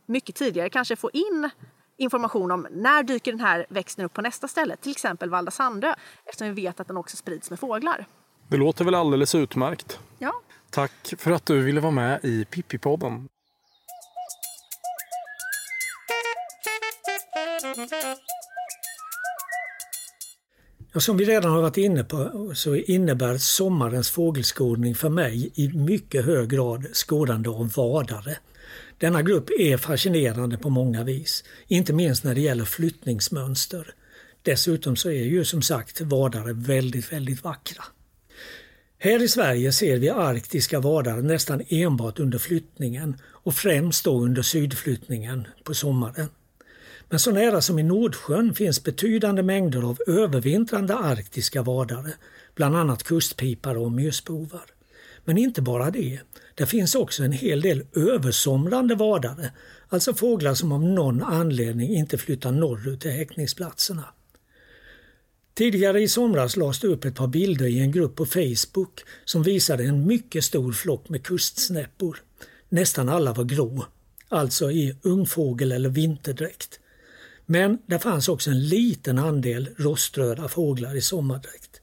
[0.06, 1.50] mycket tidigare kanske få in
[1.96, 5.94] information om när dyker den här växten upp på nästa ställe, till exempel Valda Sandö,
[6.24, 8.06] eftersom vi vet att den också sprids med fåglar.
[8.48, 9.98] Det låter väl alldeles utmärkt.
[10.18, 10.32] Ja.
[10.70, 13.28] Tack för att du ville vara med i Pippi-podden.
[20.96, 25.68] Ja, som vi redan har varit inne på så innebär sommarens fågelskådning för mig i
[25.68, 28.36] mycket hög grad skådande av vadare.
[28.98, 33.94] Denna grupp är fascinerande på många vis, inte minst när det gäller flyttningsmönster.
[34.42, 37.84] Dessutom så är ju som sagt vadare väldigt, väldigt vackra.
[38.98, 44.42] Här i Sverige ser vi arktiska vadare nästan enbart under flyttningen och främst då under
[44.42, 46.28] sydflyttningen på sommaren.
[47.14, 52.12] Men så nära som i Nordsjön finns betydande mängder av övervintrande arktiska vadare,
[52.54, 54.64] bland annat kustpipare och myrsbovar.
[55.24, 56.20] Men inte bara det.
[56.54, 59.50] Det finns också en hel del översomrande vadare,
[59.88, 64.04] alltså fåglar som av någon anledning inte flyttar norrut till häckningsplatserna.
[65.54, 69.42] Tidigare i somras lades det upp ett par bilder i en grupp på Facebook som
[69.42, 72.22] visade en mycket stor flock med kustsnäppor.
[72.68, 73.86] Nästan alla var grå,
[74.28, 76.80] alltså i ungfågel eller vinterdräkt.
[77.46, 81.80] Men det fanns också en liten andel roströda fåglar i sommardräkt.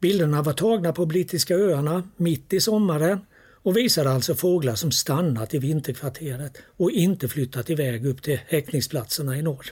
[0.00, 3.20] Bilderna var tagna på Brittiska öarna mitt i sommaren
[3.62, 9.38] och visade alltså fåglar som stannat i vinterkvarteret och inte flyttat iväg upp till häckningsplatserna
[9.38, 9.66] i norr.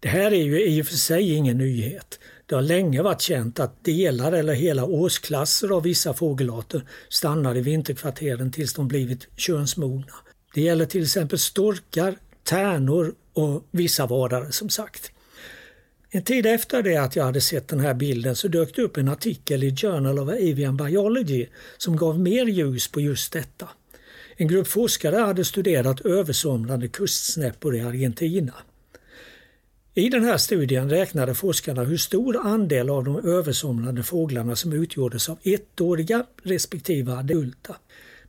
[0.00, 2.18] Det här är ju i och för sig ingen nyhet.
[2.46, 7.60] Det har länge varit känt att delar eller hela årsklasser av vissa fågelarter stannar i
[7.60, 10.14] vinterkvarteren tills de blivit könsmogna.
[10.54, 15.12] Det gäller till exempel storkar, tärnor och vissa vårdare som sagt.
[16.12, 18.96] En tid efter det att jag hade sett den här bilden så dök det upp
[18.96, 21.46] en artikel i Journal of Avian Biology
[21.78, 23.68] som gav mer ljus på just detta.
[24.36, 28.54] En grupp forskare hade studerat översomrande kustsnäppor i Argentina.
[29.94, 35.28] I den här studien räknade forskarna hur stor andel av de översomrande fåglarna som utgjordes
[35.28, 37.76] av ettåriga respektive adulta.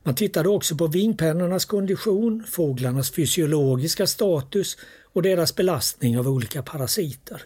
[0.02, 4.76] Man tittade också på vingpennornas kondition, fåglarnas fysiologiska status
[5.12, 7.42] och deras belastning av olika parasiter.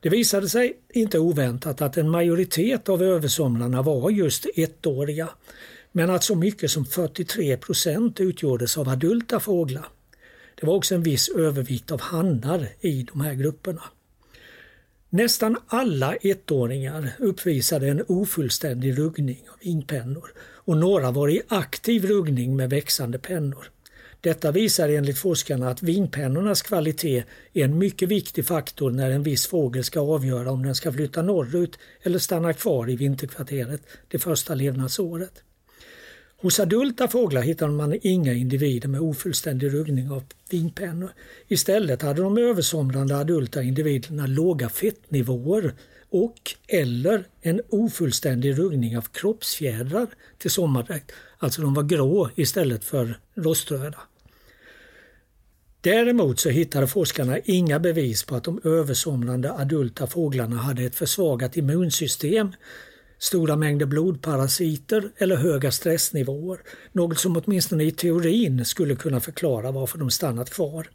[0.00, 5.28] Det visade sig, inte oväntat, att en majoritet av översomrarna var just ettåriga,
[5.92, 9.88] men att så mycket som 43 procent utgjordes av adulta fåglar.
[10.60, 13.82] Det var också en viss övervikt av hannar i de här grupperna.
[15.10, 20.32] Nästan alla ettåringar uppvisade en ofullständig ruggning av vingpennor
[20.68, 23.70] och några var i aktiv ruggning med växande pennor.
[24.20, 29.46] Detta visar enligt forskarna att vingpennornas kvalitet är en mycket viktig faktor när en viss
[29.46, 34.54] fågel ska avgöra om den ska flytta norrut eller stanna kvar i vinterkvarteret det första
[34.54, 35.42] levnadsåret.
[36.36, 41.10] Hos adulta fåglar hittade man inga individer med ofullständig ruggning av vingpennor.
[41.46, 45.74] Istället hade de översomrande adulta individerna låga fettnivåer
[46.10, 50.06] och eller en ofullständig ruggning av kroppsfjädrar
[50.38, 51.12] till sommardräkt.
[51.38, 53.98] Alltså de var grå istället för roströda.
[55.80, 61.56] Däremot så hittade forskarna inga bevis på att de översomrande adulta fåglarna hade ett försvagat
[61.56, 62.52] immunsystem,
[63.18, 66.58] stora mängder blodparasiter eller höga stressnivåer.
[66.92, 70.88] Något som åtminstone i teorin skulle kunna förklara varför de stannat kvar.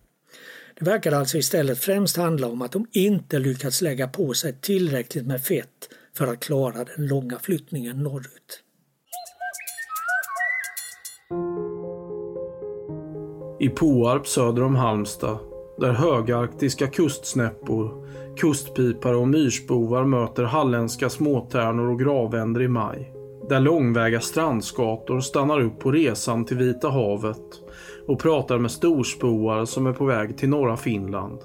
[0.80, 5.26] Det verkar alltså istället främst handla om att de inte lyckats lägga på sig tillräckligt
[5.26, 8.64] med fett för att klara den långa flyttningen norrut.
[13.60, 15.38] I Påarp söder om Halmstad,
[15.80, 18.08] där högarktiska kustsnäppor,
[18.38, 23.14] kustpipare och myrsbovar möter halländska småtärnor och gravänder i maj.
[23.50, 27.63] Där långväga strandskator stannar upp på resan till Vita havet
[28.08, 31.40] och pratar med storspoar som är på väg till norra Finland.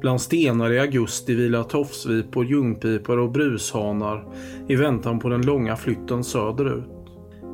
[0.00, 4.24] Bland stenar i augusti vilar tofsvipor, ljungpipor och brushanar
[4.68, 6.84] i väntan på den långa flytten söderut.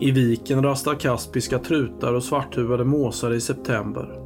[0.01, 4.21] I viken rastar kaspiska trutar och svarthuvade måsar i september.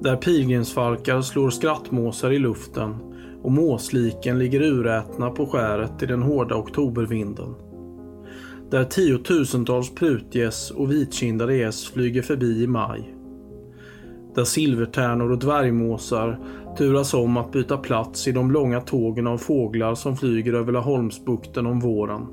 [0.00, 2.96] Där pilgrimsfalkar slår skrattmåsar i luften
[3.42, 7.54] och måsliken ligger urätna på skäret i den hårda oktobervinden.
[8.70, 13.14] Där tiotusentals prutgäss och vitkindade gäss flyger förbi i maj.
[14.34, 16.40] Där silvertärnor och dvärgmåsar
[16.78, 21.66] turas om att byta plats i de långa tågen av fåglar som flyger över Laholmsbukten
[21.66, 22.26] om våren.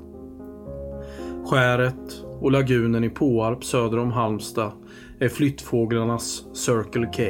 [1.46, 4.72] Skäret och lagunen i Påarp söder om Halmstad
[5.18, 7.22] är flyttfåglarnas Circle K.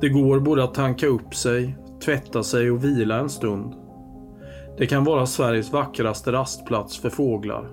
[0.00, 3.85] Det går både att tanka upp sig, tvätta sig och vila en stund.
[4.78, 7.70] Det kan vara Sveriges vackraste rastplats för fåglar.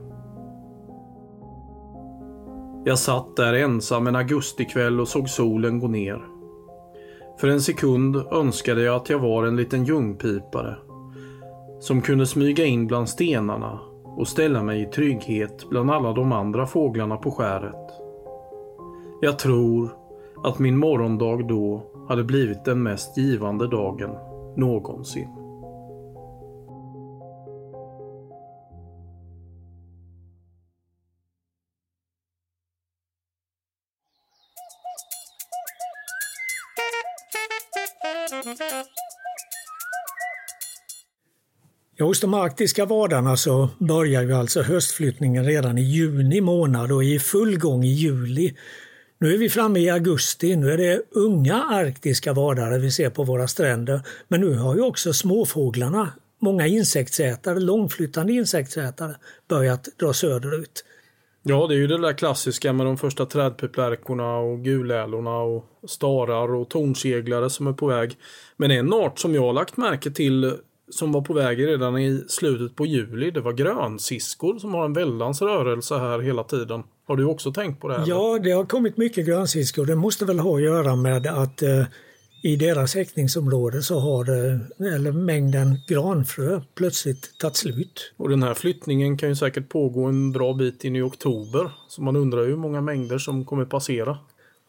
[2.86, 6.22] Jag satt där ensam en augustikväll och såg solen gå ner.
[7.40, 10.76] För en sekund önskade jag att jag var en liten ljungpipare
[11.80, 16.66] som kunde smyga in bland stenarna och ställa mig i trygghet bland alla de andra
[16.66, 17.90] fåglarna på skäret.
[19.22, 19.90] Jag tror
[20.44, 24.12] att min morgondag då hade blivit den mest givande dagen
[24.56, 25.43] någonsin.
[42.14, 47.04] Hos de arktiska vadarna så alltså, börjar ju alltså höstflyttningen redan i juni månad och
[47.04, 48.56] är i full gång i juli
[49.18, 53.24] Nu är vi framme i augusti, nu är det unga arktiska vadare vi ser på
[53.24, 54.02] våra stränder.
[54.28, 59.16] Men nu har ju också småfåglarna, många insektsätare, långflyttande insektsätare,
[59.48, 60.86] börjat dra söderut.
[61.44, 66.54] Ja, det är ju det där klassiska med de första trädpiplärkorna och gulälorna och starar
[66.54, 68.18] och tornseglare som är på väg.
[68.58, 70.54] Men en art som jag har lagt märke till
[70.90, 74.94] som var på väg redan i slutet på juli, det var grönsiskor som har en
[74.94, 76.84] väldans rörelse här hela tiden.
[77.08, 77.98] Har du också tänkt på det?
[77.98, 78.06] Här?
[78.08, 79.86] Ja, det har kommit mycket grönsiskor.
[79.86, 81.86] Det måste väl ha att göra med att eh,
[82.44, 88.14] i deras häckningsområde så har eh, eller mängden granfrö plötsligt tagit slut.
[88.18, 91.72] Och den här flyttningen kan ju säkert pågå en bra bit in i oktober.
[91.88, 94.18] Så man undrar hur många mängder som kommer passera.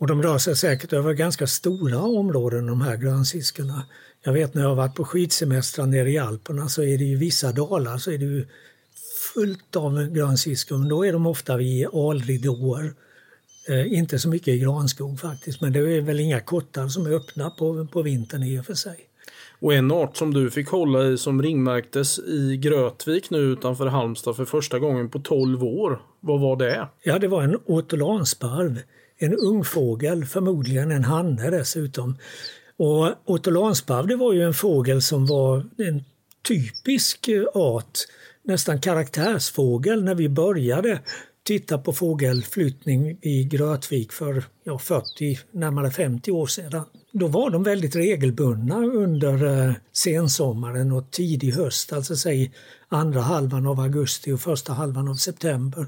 [0.04, 3.82] Och de rör sig säkert över ganska stora områden de här grönsiskorna.
[4.22, 7.16] Jag vet när jag har varit på skidsemestrar nere i Alperna så är det ju
[7.16, 8.46] vissa dalar så är det ju
[9.34, 10.78] fullt av grönsiskor.
[10.78, 12.92] Men då är de ofta vid alridåer.
[13.68, 17.10] Eh, inte så mycket i granskog faktiskt, men det är väl inga kottar som är
[17.10, 18.96] öppna på, på vintern i och för sig.
[19.58, 24.36] Och en art som du fick hålla i som ringmärktes i Grötvik nu utanför Halmstad
[24.36, 26.02] för första gången på 12 år.
[26.20, 26.88] Vad var det?
[27.02, 28.80] Ja, det var en ortolansparv.
[29.18, 32.18] En ungfågel, förmodligen en hanne dessutom.
[32.76, 36.04] Och ortolansparv det var ju en fågel som var en
[36.48, 37.98] typisk eh, art,
[38.42, 41.00] nästan karaktärsfågel när vi började
[41.42, 46.84] titta på fågelflyttning i Grötvik för ja, 40, närmare 50 år sedan.
[47.12, 52.52] Då var de väldigt regelbundna under eh, sensommaren och tidig höst, alltså säg
[52.88, 55.86] andra halvan av augusti och första halvan av september.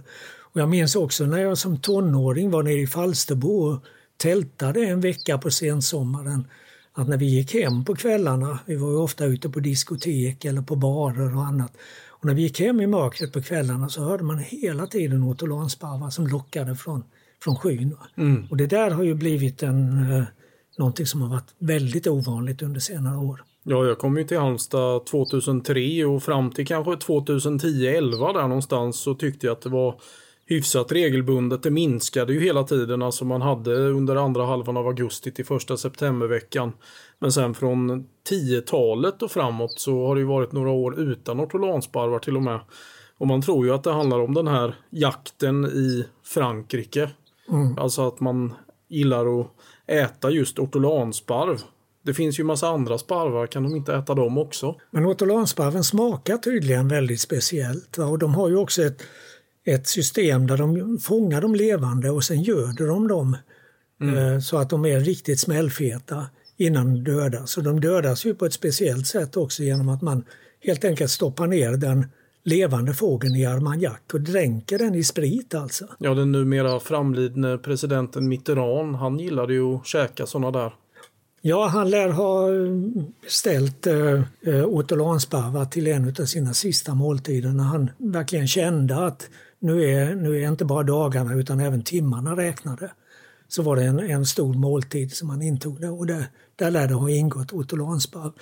[0.56, 3.84] Och jag minns också när jag som tonåring var nere i Falsterbo och
[4.16, 6.46] tältade en vecka på sensommaren
[6.92, 10.62] att när vi gick hem på kvällarna, vi var ju ofta ute på diskotek eller
[10.62, 11.72] på barer och annat,
[12.08, 16.10] och när vi gick hem i mörkret på kvällarna så hörde man hela tiden ortolansparvar
[16.10, 17.04] som lockade från,
[17.42, 17.96] från skyn.
[18.16, 18.46] Mm.
[18.50, 20.24] Och det där har ju blivit en, eh,
[20.78, 23.44] någonting som har varit väldigt ovanligt under senare år.
[23.62, 29.14] Ja, jag kom ju till Halmstad 2003 och fram till kanske 2010-11 där någonstans så
[29.14, 30.00] tyckte jag att det var
[30.46, 31.62] hyfsat regelbundet.
[31.62, 33.02] Det minskade ju hela tiden.
[33.02, 36.72] Alltså man hade under andra halvan av augusti till första septemberveckan.
[37.18, 42.18] Men sen från 10-talet och framåt så har det ju varit några år utan ortolansparvar
[42.18, 42.60] till och med.
[43.18, 47.10] Och man tror ju att det handlar om den här jakten i Frankrike.
[47.50, 47.78] Mm.
[47.78, 48.54] Alltså att man
[48.88, 49.46] gillar att
[49.86, 51.62] äta just ortolansparv.
[52.02, 54.74] Det finns ju massa andra sparvar, kan de inte äta dem också?
[54.90, 57.98] Men ortolansparven smakar tydligen väldigt speciellt.
[57.98, 58.06] Va?
[58.06, 59.02] Och de har ju också ett
[59.66, 63.36] ett system där de fångar de levande och sen göder de dem
[64.00, 64.16] mm.
[64.16, 67.50] Eh, så att de är riktigt smällfeta innan de dödas.
[67.50, 70.24] Så de dödas ju på ett speciellt sätt också genom att man
[70.60, 72.06] helt enkelt stoppar ner den
[72.44, 75.86] levande fågeln i armagnac och dränker den i sprit alltså.
[75.98, 80.72] Ja, den numera framlidne presidenten Mitterrand, han gillade ju att käka sådana där.
[81.42, 82.48] Ja, han lär ha
[83.22, 89.28] beställt eh, eh ortolansparvar till en av sina sista måltider när han verkligen kände att
[89.66, 92.90] nu är, nu är inte bara dagarna utan även timmarna räknade.
[93.48, 96.88] Så var det en, en stor måltid som man intog det och det, där lär
[96.88, 98.32] det ha ingått ortolansparv.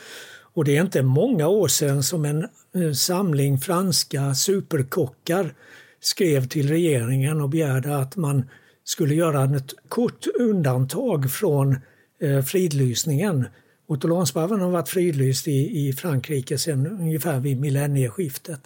[0.54, 5.54] Och det är inte många år sedan som en, en samling franska superkockar
[6.00, 8.44] skrev till regeringen och begärde att man
[8.84, 11.76] skulle göra ett kort undantag från
[12.20, 13.46] eh, fridlysningen.
[13.86, 18.60] Ortolansparven har varit fridlyst i, i Frankrike sedan ungefär vid millennieskiftet.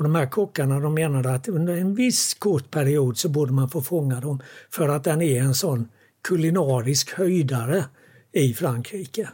[0.00, 3.68] Och de här kockarna de menade att under en viss kort period så borde man
[3.68, 5.88] få fånga dem för att den är en sån
[6.22, 7.84] kulinarisk höjdare
[8.32, 9.28] i Frankrike.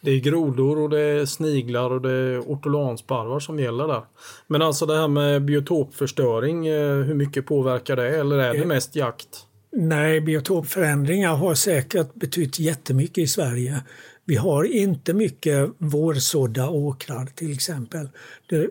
[0.00, 4.02] Det är grodor och det är sniglar och det är ortolansparvar som gäller där.
[4.46, 8.66] Men alltså det här med biotopförstöring, eh, hur mycket påverkar det eller är det eh,
[8.66, 9.46] mest jakt?
[9.76, 13.82] Nej, biotopförändringar har säkert betytt jättemycket i Sverige.
[14.24, 18.08] Vi har inte mycket vårsådda åkrar till exempel.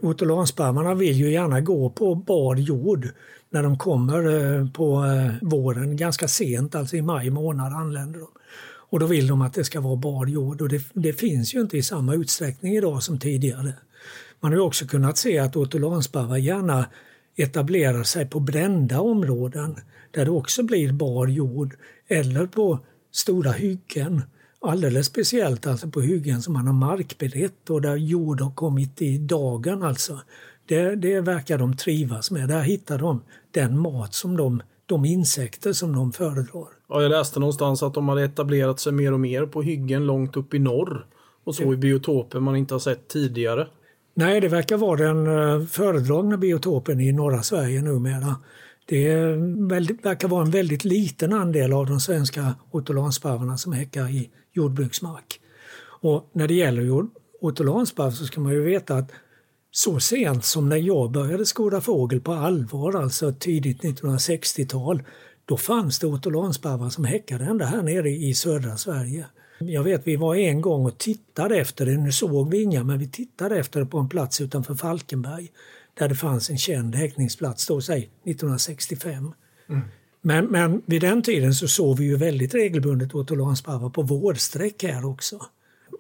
[0.02, 3.08] Ortolansparvarna vill ju gärna gå på bar jord
[3.49, 8.28] när de kommer eh, på eh, våren, ganska sent, alltså i maj månad anländer de.
[8.91, 11.62] Och då vill de att det ska vara bar jord och det, det finns ju
[11.62, 13.74] inte i samma utsträckning idag som tidigare.
[14.39, 16.86] Man har också kunnat se att ortolansparvar gärna
[17.36, 19.76] etablerar sig på brända områden
[20.12, 21.76] där det också blir bar jord
[22.08, 22.80] eller på
[23.12, 24.22] stora hyggen.
[24.66, 29.18] Alldeles speciellt alltså på hyggen som man har markberett och där jord har kommit i
[29.18, 30.20] dagen alltså.
[30.66, 32.49] Det, det verkar de trivas med.
[32.49, 36.68] Där hittar de den mat som de, de insekter som de föredrar.
[36.89, 40.38] Ja, jag läste någonstans att de har etablerat sig mer och mer på hyggen långt
[40.38, 41.05] upp i norr
[41.43, 43.68] och så i biotoper man inte har sett tidigare.
[44.14, 48.36] Nej, det verkar vara den eh, föredragna biotopen i norra Sverige numera.
[48.86, 49.16] Det
[49.70, 55.39] väldigt, verkar vara en väldigt liten andel av de svenska ortolansparvarna som häckar i jordbruksmark.
[56.02, 57.06] Och när det gäller
[57.41, 59.12] ortolansparv så ska man ju veta att
[59.72, 65.04] så sent som när jag började skåda fågel på allvar, alltså tidigt 1960-tal,
[65.45, 69.26] då fanns det ortolansparvar som häckade ända här nere i södra Sverige.
[69.60, 72.99] Jag vet vi var en gång och tittade efter det, nu såg vi inga, men
[72.99, 75.52] vi tittade efter det på en plats utanför Falkenberg
[75.93, 79.34] där det fanns en känd häckningsplats, då säg 1965.
[79.70, 79.82] Mm.
[80.22, 85.06] Men, men vid den tiden så såg vi ju väldigt regelbundet ortolansparvar på vårsträck här
[85.06, 85.40] också.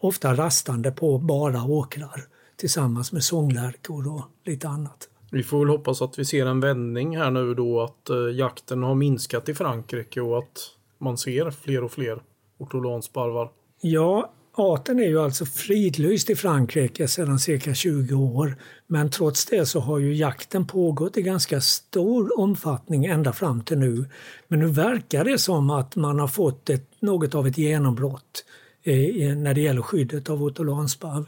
[0.01, 2.23] Ofta rastande på bara åkrar
[2.55, 5.09] tillsammans med sånglärkor och lite annat.
[5.31, 8.83] Vi får väl hoppas att vi ser en vändning här nu då att eh, jakten
[8.83, 10.59] har minskat i Frankrike och att
[10.97, 12.21] man ser fler och fler
[12.57, 13.51] ortolansparvar.
[13.81, 18.55] Ja, arten är ju alltså fridlyst i Frankrike sedan cirka 20 år.
[18.87, 23.77] Men trots det så har ju jakten pågått i ganska stor omfattning ända fram till
[23.77, 24.05] nu.
[24.47, 28.45] Men nu verkar det som att man har fått ett, något av ett genombrott
[28.83, 31.25] eh, när det gäller skyddet av otolansparv.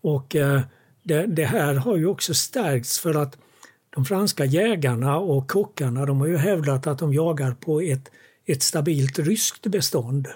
[0.00, 0.60] Och eh,
[1.02, 3.38] det, det, här har ju också stärkts för att
[3.94, 8.10] de franska jägarna och kockarna de har ju hävdat att de jagar på ett,
[8.46, 10.28] ett stabilt ryskt bestånd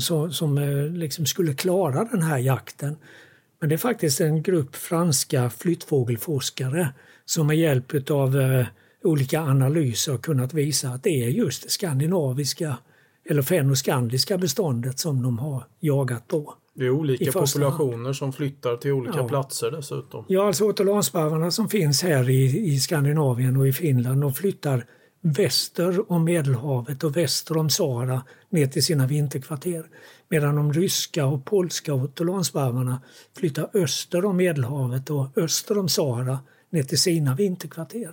[0.00, 2.96] så, som eh, liksom skulle klara den här jakten.
[3.60, 6.88] Men det är faktiskt en grupp franska flyttfågelforskare
[7.24, 8.66] som med hjälp av eh,
[9.04, 12.76] olika analyser har kunnat visa att det är just det skandinaviska
[13.28, 16.54] eller fennoskandiska beståndet som de har jagat på.
[16.74, 19.28] Det är olika populationer som flyttar till olika ja.
[19.28, 20.24] platser dessutom.
[20.28, 24.84] Ja, alltså ortolansparvarna som finns här i, i Skandinavien och i Finland, de flyttar
[25.20, 29.86] väster om Medelhavet och väster om Sahara ner till sina vinterkvarter.
[30.28, 33.02] Medan de ryska och polska ortolansparvarna
[33.36, 36.38] flyttar öster om Medelhavet och öster om Sahara
[36.70, 38.10] ner till sina vinterkvarter.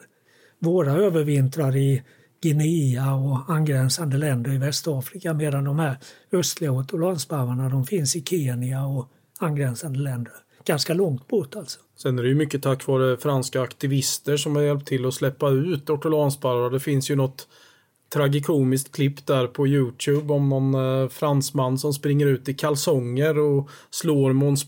[0.60, 2.04] Våra övervintrar i
[2.42, 5.98] Guinea och angränsande länder i Västafrika medan de här
[6.32, 10.34] östliga ortolansparvarna de finns i Kenya och angränsande länder.
[10.66, 11.80] Ganska långt bort alltså.
[11.98, 15.50] Sen är det ju mycket tack vare franska aktivister som har hjälpt till att släppa
[15.50, 16.70] ut ortolansparvar.
[16.70, 17.48] Det finns ju något
[18.14, 23.70] tragikomiskt klipp där på Youtube om någon eh, fransman som springer ut i kalsonger och
[23.90, 24.60] slår, mot,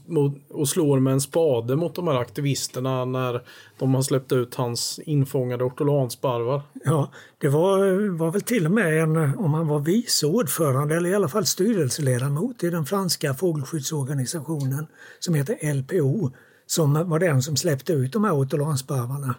[0.49, 3.41] och slår med en spade mot de här aktivisterna när
[3.79, 6.61] de har släppt ut hans infångade ortolansparvar.
[6.85, 11.09] Ja, det var, var väl till och med en, om han var vice ordförande eller
[11.09, 14.87] i alla fall styrelseledamot i den franska fågelskyddsorganisationen
[15.19, 16.31] som heter LPO
[16.67, 19.35] som var den som släppte ut de här ortolansparvarna.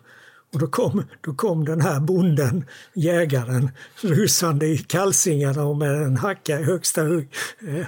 [0.52, 2.64] Och då kom, då kom den här bonden,
[2.94, 3.70] jägaren,
[4.00, 7.28] rusande i kalsingarna och med en hacka i högsta hugg.
[7.68, 7.86] Eh,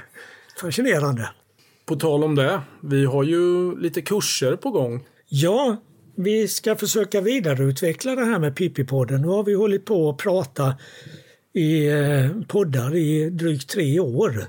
[0.60, 1.30] fascinerande.
[1.86, 5.04] På tal om det, vi har ju lite kurser på gång.
[5.28, 5.76] Ja,
[6.14, 9.18] vi ska försöka vidareutveckla det här med Pippi-podden.
[9.18, 10.74] Nu har vi hållit på att prata
[11.52, 14.48] i eh, poddar i drygt tre år.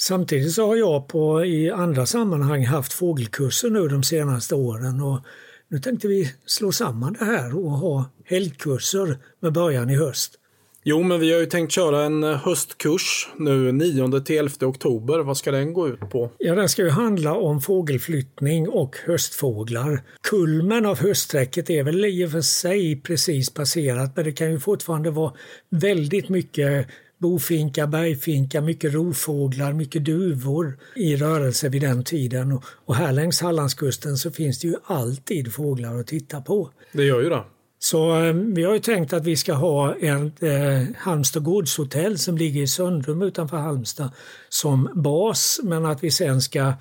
[0.00, 5.20] Samtidigt så har jag på, i andra sammanhang haft fågelkurser nu de senaste åren och
[5.68, 10.36] nu tänkte vi slå samman det här och ha helgkurser med början i höst.
[10.84, 15.18] Jo, men vi har ju tänkt köra en höstkurs nu 9 till 11 oktober.
[15.18, 16.30] Vad ska den gå ut på?
[16.38, 20.02] Ja, den ska ju handla om fågelflyttning och höstfåglar.
[20.22, 24.60] Kulmen av höststräcket är väl i och för sig precis passerat, men det kan ju
[24.60, 25.32] fortfarande vara
[25.70, 26.86] väldigt mycket
[27.20, 32.60] bofinka, bergfinka, mycket rovfåglar, mycket duvor i rörelse vid den tiden.
[32.84, 36.70] Och här längs Hallandskusten så finns det ju alltid fåglar att titta på.
[36.92, 37.44] Det gör ju det.
[37.78, 42.38] Så eh, vi har ju tänkt att vi ska ha ett eh, Halmstad gårdshotell som
[42.38, 44.10] ligger i Söndrum utanför Halmstad
[44.48, 46.72] som bas men att vi sen ska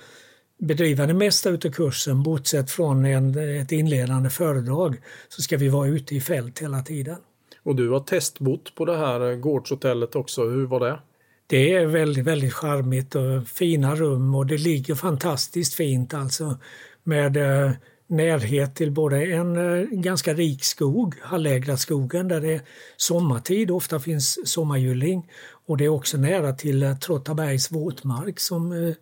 [0.60, 5.88] bedriva det mesta av kursen bortsett från en, ett inledande föredrag så ska vi vara
[5.88, 7.18] ute i fält hela tiden.
[7.64, 10.44] Och du har testbott på det här gårdshotellet också.
[10.44, 11.00] Hur var det?
[11.48, 16.58] Det är väldigt, väldigt charmigt och fina rum och det ligger fantastiskt fint alltså
[17.04, 17.72] med eh,
[18.10, 22.62] närhet till både en eh, ganska rik skog, Hallägraskogen där det är
[22.98, 25.32] sommartid, ofta finns sommargylling
[25.68, 28.94] och det är också nära till eh, Trottabergs våtmark som eh,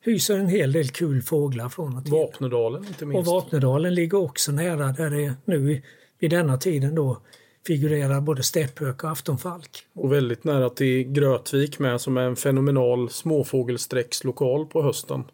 [0.00, 2.12] hyser en hel del kul fåglar från och till.
[2.12, 3.18] Vapnedalen inte minst.
[3.18, 5.82] Och Vapnedalen ligger också nära där det nu
[6.18, 7.22] vid denna tiden då
[7.66, 9.70] figurerar både stepphök och aftonfalk.
[9.94, 15.24] Och väldigt nära till Grötvik med som är en fenomenal småfågelsträckslokal på hösten.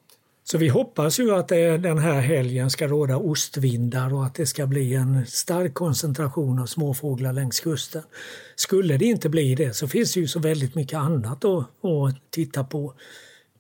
[0.45, 4.47] Så vi hoppas ju att det, den här helgen ska råda ostvindar och att det
[4.47, 8.03] ska bli en stark koncentration av småfåglar längs kusten.
[8.57, 12.31] Skulle det inte bli det så finns det ju så väldigt mycket annat att, att
[12.31, 12.95] titta på.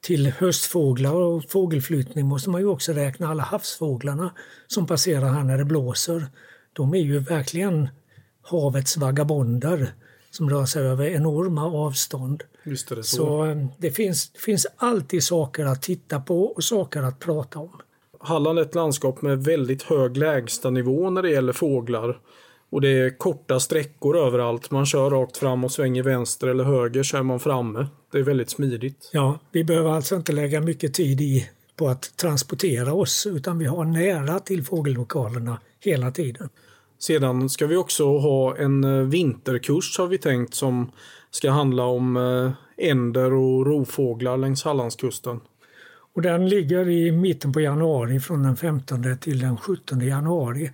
[0.00, 4.34] Till höstfåglar och fågelflyttning måste man ju också räkna alla havsfåglarna
[4.66, 6.26] som passerar här när det blåser.
[6.72, 7.88] De är ju verkligen
[8.42, 9.92] havets vagabonder
[10.30, 12.42] som rör sig över enorma avstånd.
[12.64, 13.02] Det, så.
[13.02, 17.80] Så eh, det finns, finns alltid saker att titta på och saker att prata om.
[18.20, 22.18] Halland är ett landskap med väldigt hög lägstanivå när det gäller fåglar.
[22.70, 24.70] Och det är korta sträckor överallt.
[24.70, 27.86] Man kör rakt fram och svänger vänster eller höger så är man framme.
[28.12, 29.10] Det är väldigt smidigt.
[29.12, 33.66] Ja, vi behöver alltså inte lägga mycket tid i på att transportera oss utan vi
[33.66, 36.48] har nära till fågellokalerna hela tiden.
[37.00, 40.90] Sedan ska vi också ha en eh, vinterkurs har vi tänkt som
[41.30, 42.52] ska handla om eh,
[42.88, 45.40] änder och rovfåglar längs Hallandskusten.
[46.14, 50.70] Och den ligger i mitten på januari från den 15 till den 17 januari.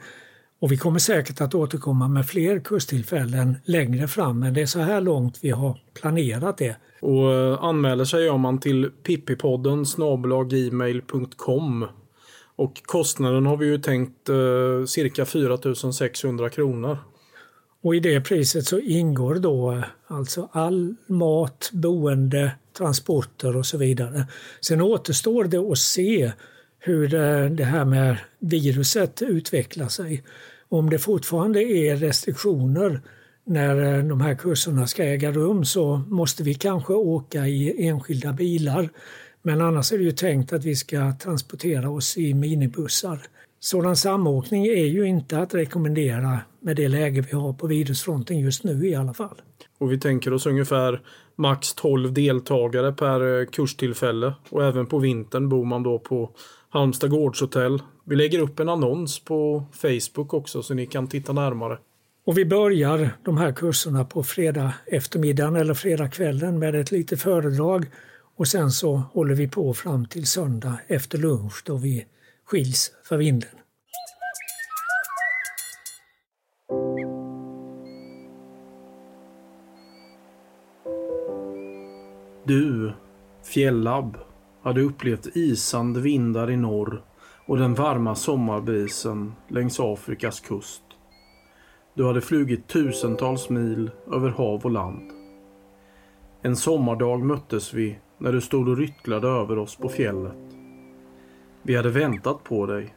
[0.61, 4.81] Och vi kommer säkert att återkomma med fler kurstillfällen längre fram men det är så
[4.81, 6.77] här långt vi har planerat det.
[7.01, 9.85] Och eh, anmäler sig gör man till pippipodden
[10.49, 11.87] gmail.com
[12.57, 16.99] och kostnaden har vi ju tänkt eh, cirka 4600 kronor.
[17.83, 23.79] Och i det priset så ingår då eh, alltså all mat, boende, transporter och så
[23.79, 24.27] vidare.
[24.61, 26.33] Sen återstår det att se
[26.79, 27.09] hur
[27.49, 30.25] det, här med viruset utvecklar sig.
[30.69, 33.01] Om det fortfarande är restriktioner
[33.45, 38.33] när eh, de här kurserna ska äga rum så måste vi kanske åka i enskilda
[38.33, 38.89] bilar.
[39.47, 43.19] Men annars är det ju tänkt att vi ska transportera oss i minibussar.
[43.61, 48.65] Sådan samåkning är ju inte att rekommendera med det läge vi har på virusfronten just
[48.65, 49.41] nu i alla fall.
[49.79, 51.01] Och vi tänker oss ungefär
[51.37, 54.35] max 12 deltagare per eh, kurstillfälle.
[54.51, 56.31] Och även på vintern bor man då på
[56.69, 57.83] Halmstad Gårdshotell.
[58.05, 61.79] Vi lägger upp en annons på Facebook också så ni kan titta närmare.
[62.27, 67.23] Och vi börjar de här kurserna på fredag eftermiddagen eller fredag kvällen med ett litet
[67.23, 67.87] föredrag
[68.37, 72.07] och sen så håller vi på fram till söndag efter lunch då vi
[72.45, 73.51] skiljs för vinden.
[82.45, 82.93] Du,
[83.43, 84.19] fjällabb,
[84.63, 87.03] hade upplevt isande vindar i norr
[87.47, 90.83] och den varma sommarbrisen längs Afrikas kust.
[91.95, 95.11] Du hade flugit tusentals mil över hav och land.
[96.43, 100.37] En sommardag möttes vi när du stod och ryttlade över oss på fjället.
[101.63, 102.95] Vi hade väntat på dig.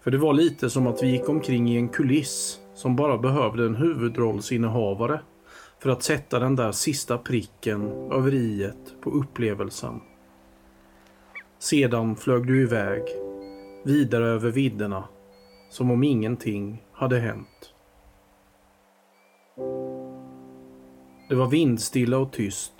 [0.00, 3.66] För det var lite som att vi gick omkring i en kuliss som bara behövde
[3.66, 5.20] en huvudrollsinnehavare
[5.78, 10.00] för att sätta den där sista pricken över iet på upplevelsen.
[11.58, 13.02] Sedan flög du iväg,
[13.84, 15.04] vidare över vidderna,
[15.70, 17.74] som om ingenting hade hänt.
[21.28, 22.72] Det var vindstilla och tyst.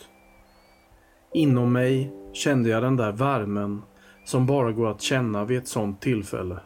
[1.36, 3.82] Inom mig kände jag den där värmen
[4.24, 6.58] som bara går att känna vid ett sånt tillfälle.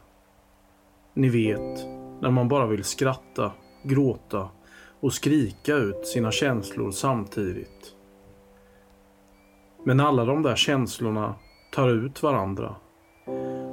[1.14, 1.86] Ni vet,
[2.20, 3.52] när man bara vill skratta,
[3.82, 4.48] gråta
[5.00, 7.94] och skrika ut sina känslor samtidigt.
[9.84, 11.34] Men alla de där känslorna
[11.72, 12.76] tar ut varandra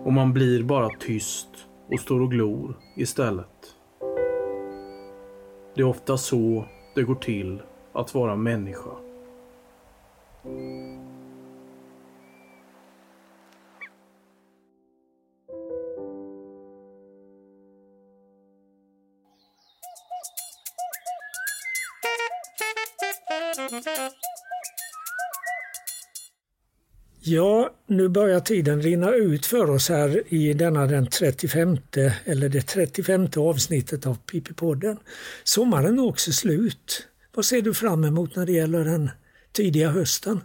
[0.03, 1.49] och man blir bara tyst
[1.91, 3.75] och står och glor istället.
[5.75, 6.65] Det är ofta så
[6.95, 7.61] det går till
[7.93, 9.04] att vara människa.
[27.27, 31.77] Ja, nu börjar tiden rinna ut för oss här i denna den 35
[32.25, 34.97] eller det 35 avsnittet av Pippi-podden.
[35.43, 37.07] Sommaren är också slut.
[37.35, 39.09] Vad ser du fram emot när det gäller den
[39.55, 40.41] tidiga hösten?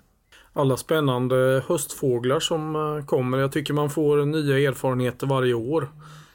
[0.53, 3.39] Alla spännande höstfåglar som eh, kommer.
[3.39, 5.89] Jag tycker man får nya erfarenheter varje år.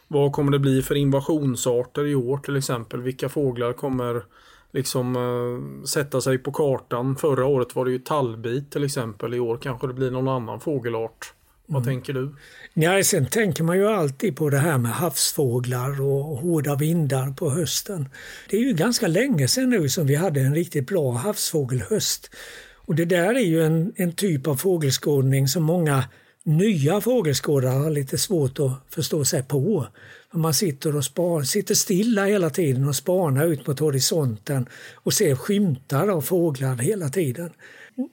[0.07, 3.01] Vad kommer det bli för invasionsarter i år till exempel?
[3.01, 4.23] Vilka fåglar kommer
[4.71, 7.15] liksom uh, sätta sig på kartan?
[7.15, 9.33] Förra året var det ju tallbit till exempel.
[9.33, 11.33] I år kanske det blir någon annan fågelart.
[11.67, 11.95] Vad Mm.
[11.95, 12.35] tänker du?
[12.73, 17.49] Ja, sen tänker man ju alltid på det här med havsfåglar och hårda vindar på
[17.49, 18.09] hösten.
[18.49, 22.29] Det är ju ganska länge sedan nu som vi hade en riktigt bra havsfågelhöst.
[22.75, 26.03] Och det där är ju en, en typ av fågelskådning som många
[26.43, 29.87] nya fågelskådare har lite svårt att förstå sig på.
[30.31, 35.13] För Man sitter, och spar, sitter stilla hela tiden och spanar ut mot horisonten och
[35.13, 37.49] ser skymtar av fåglar hela tiden.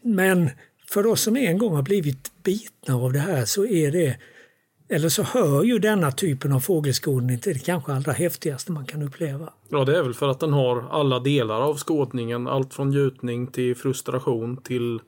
[0.03, 0.51] Men
[0.93, 4.17] för oss som en gång har blivit bitna av det här så är det
[4.89, 9.03] eller så hör ju denna typen av fågelskådning till det kanske allra häftigaste man kan
[9.03, 9.53] uppleva.
[9.69, 12.49] Ja, det är väl för att den har alla delar av skådningen.
[12.49, 15.01] Allt från njutning till frustration till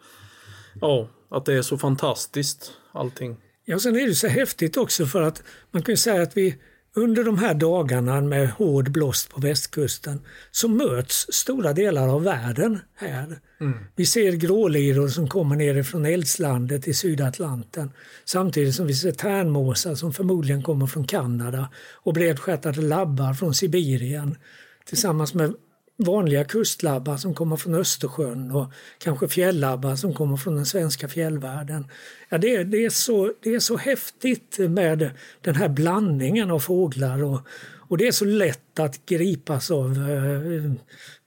[0.80, 3.37] ja, att det är så fantastiskt allting.
[3.64, 6.57] Ja, sen är det så häftigt också för att man kan ju säga att vi,
[6.95, 10.21] under de här dagarna med hård blåst på västkusten
[10.51, 13.41] så möts stora delar av världen här.
[13.61, 13.79] Mm.
[13.97, 17.91] Vi ser gråliror som kommer nerifrån eldslandet i Sydatlanten
[18.25, 24.37] samtidigt som vi ser tärnmåsar som förmodligen kommer från Kanada och bredstjärtade labbar från Sibirien
[24.85, 25.55] tillsammans med
[25.97, 31.87] vanliga kustlabbar som kommer från Östersjön och kanske fjällabbar som kommer från den svenska fjällvärlden.
[32.29, 37.25] Ja, det, det, är så, det är så häftigt med den här blandningen av fåglar
[37.25, 37.41] och,
[37.89, 40.73] och det är så lätt att gripas av eh,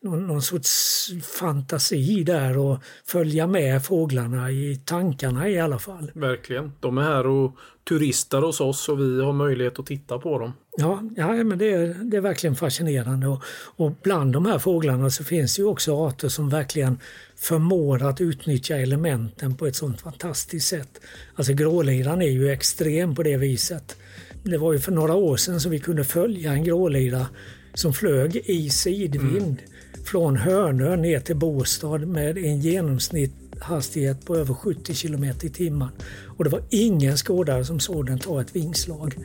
[0.01, 1.09] någon, någon sorts
[1.39, 6.11] fantasi där och följa med fåglarna i tankarna i alla fall.
[6.15, 6.71] Verkligen.
[6.79, 7.51] De är här och
[7.89, 10.53] turistar hos oss och vi har möjlighet att titta på dem.
[10.79, 13.27] Ja, ja men det, är, det är verkligen fascinerande.
[13.27, 13.43] Och,
[13.75, 16.99] och bland de här fåglarna så finns det ju också arter som verkligen
[17.35, 21.01] förmår att utnyttja elementen på ett sånt fantastiskt sätt.
[21.35, 23.97] Alltså gråliran är ju extrem på det viset.
[24.43, 27.27] Det var ju för några år sedan som vi kunde följa en grålira
[27.73, 30.05] som flög i sidvind mm.
[30.05, 35.89] från Hönö ner till Båstad med en genomsnittshastighet på över 70 km i timmen.
[36.37, 39.15] Och det var ingen skådare som såg den ta ett vingslag.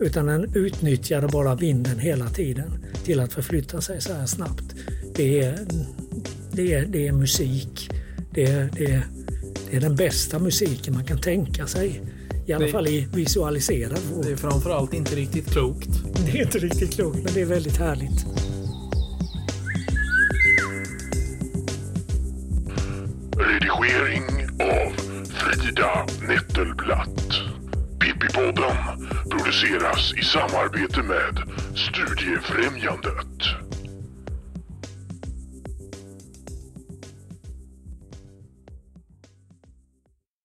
[0.00, 4.74] Utan den utnyttjade bara vinden hela tiden till att förflytta sig så här snabbt.
[5.14, 5.58] Det är,
[6.52, 7.90] det är, det är musik.
[8.30, 9.06] Det är, det, är,
[9.70, 12.02] det är den bästa musiken man kan tänka sig.
[12.46, 14.22] I alla det, fall i visualiserad form.
[14.22, 15.88] Det är framförallt inte riktigt klokt.
[16.26, 18.26] Det är inte riktigt klokt, men det är väldigt härligt.
[23.36, 24.92] Redigering av
[25.24, 27.49] Frida Nettelblatt.
[28.20, 28.76] Creepypodden
[29.30, 31.42] produceras i samarbete med
[31.76, 33.69] Studiefrämjandet.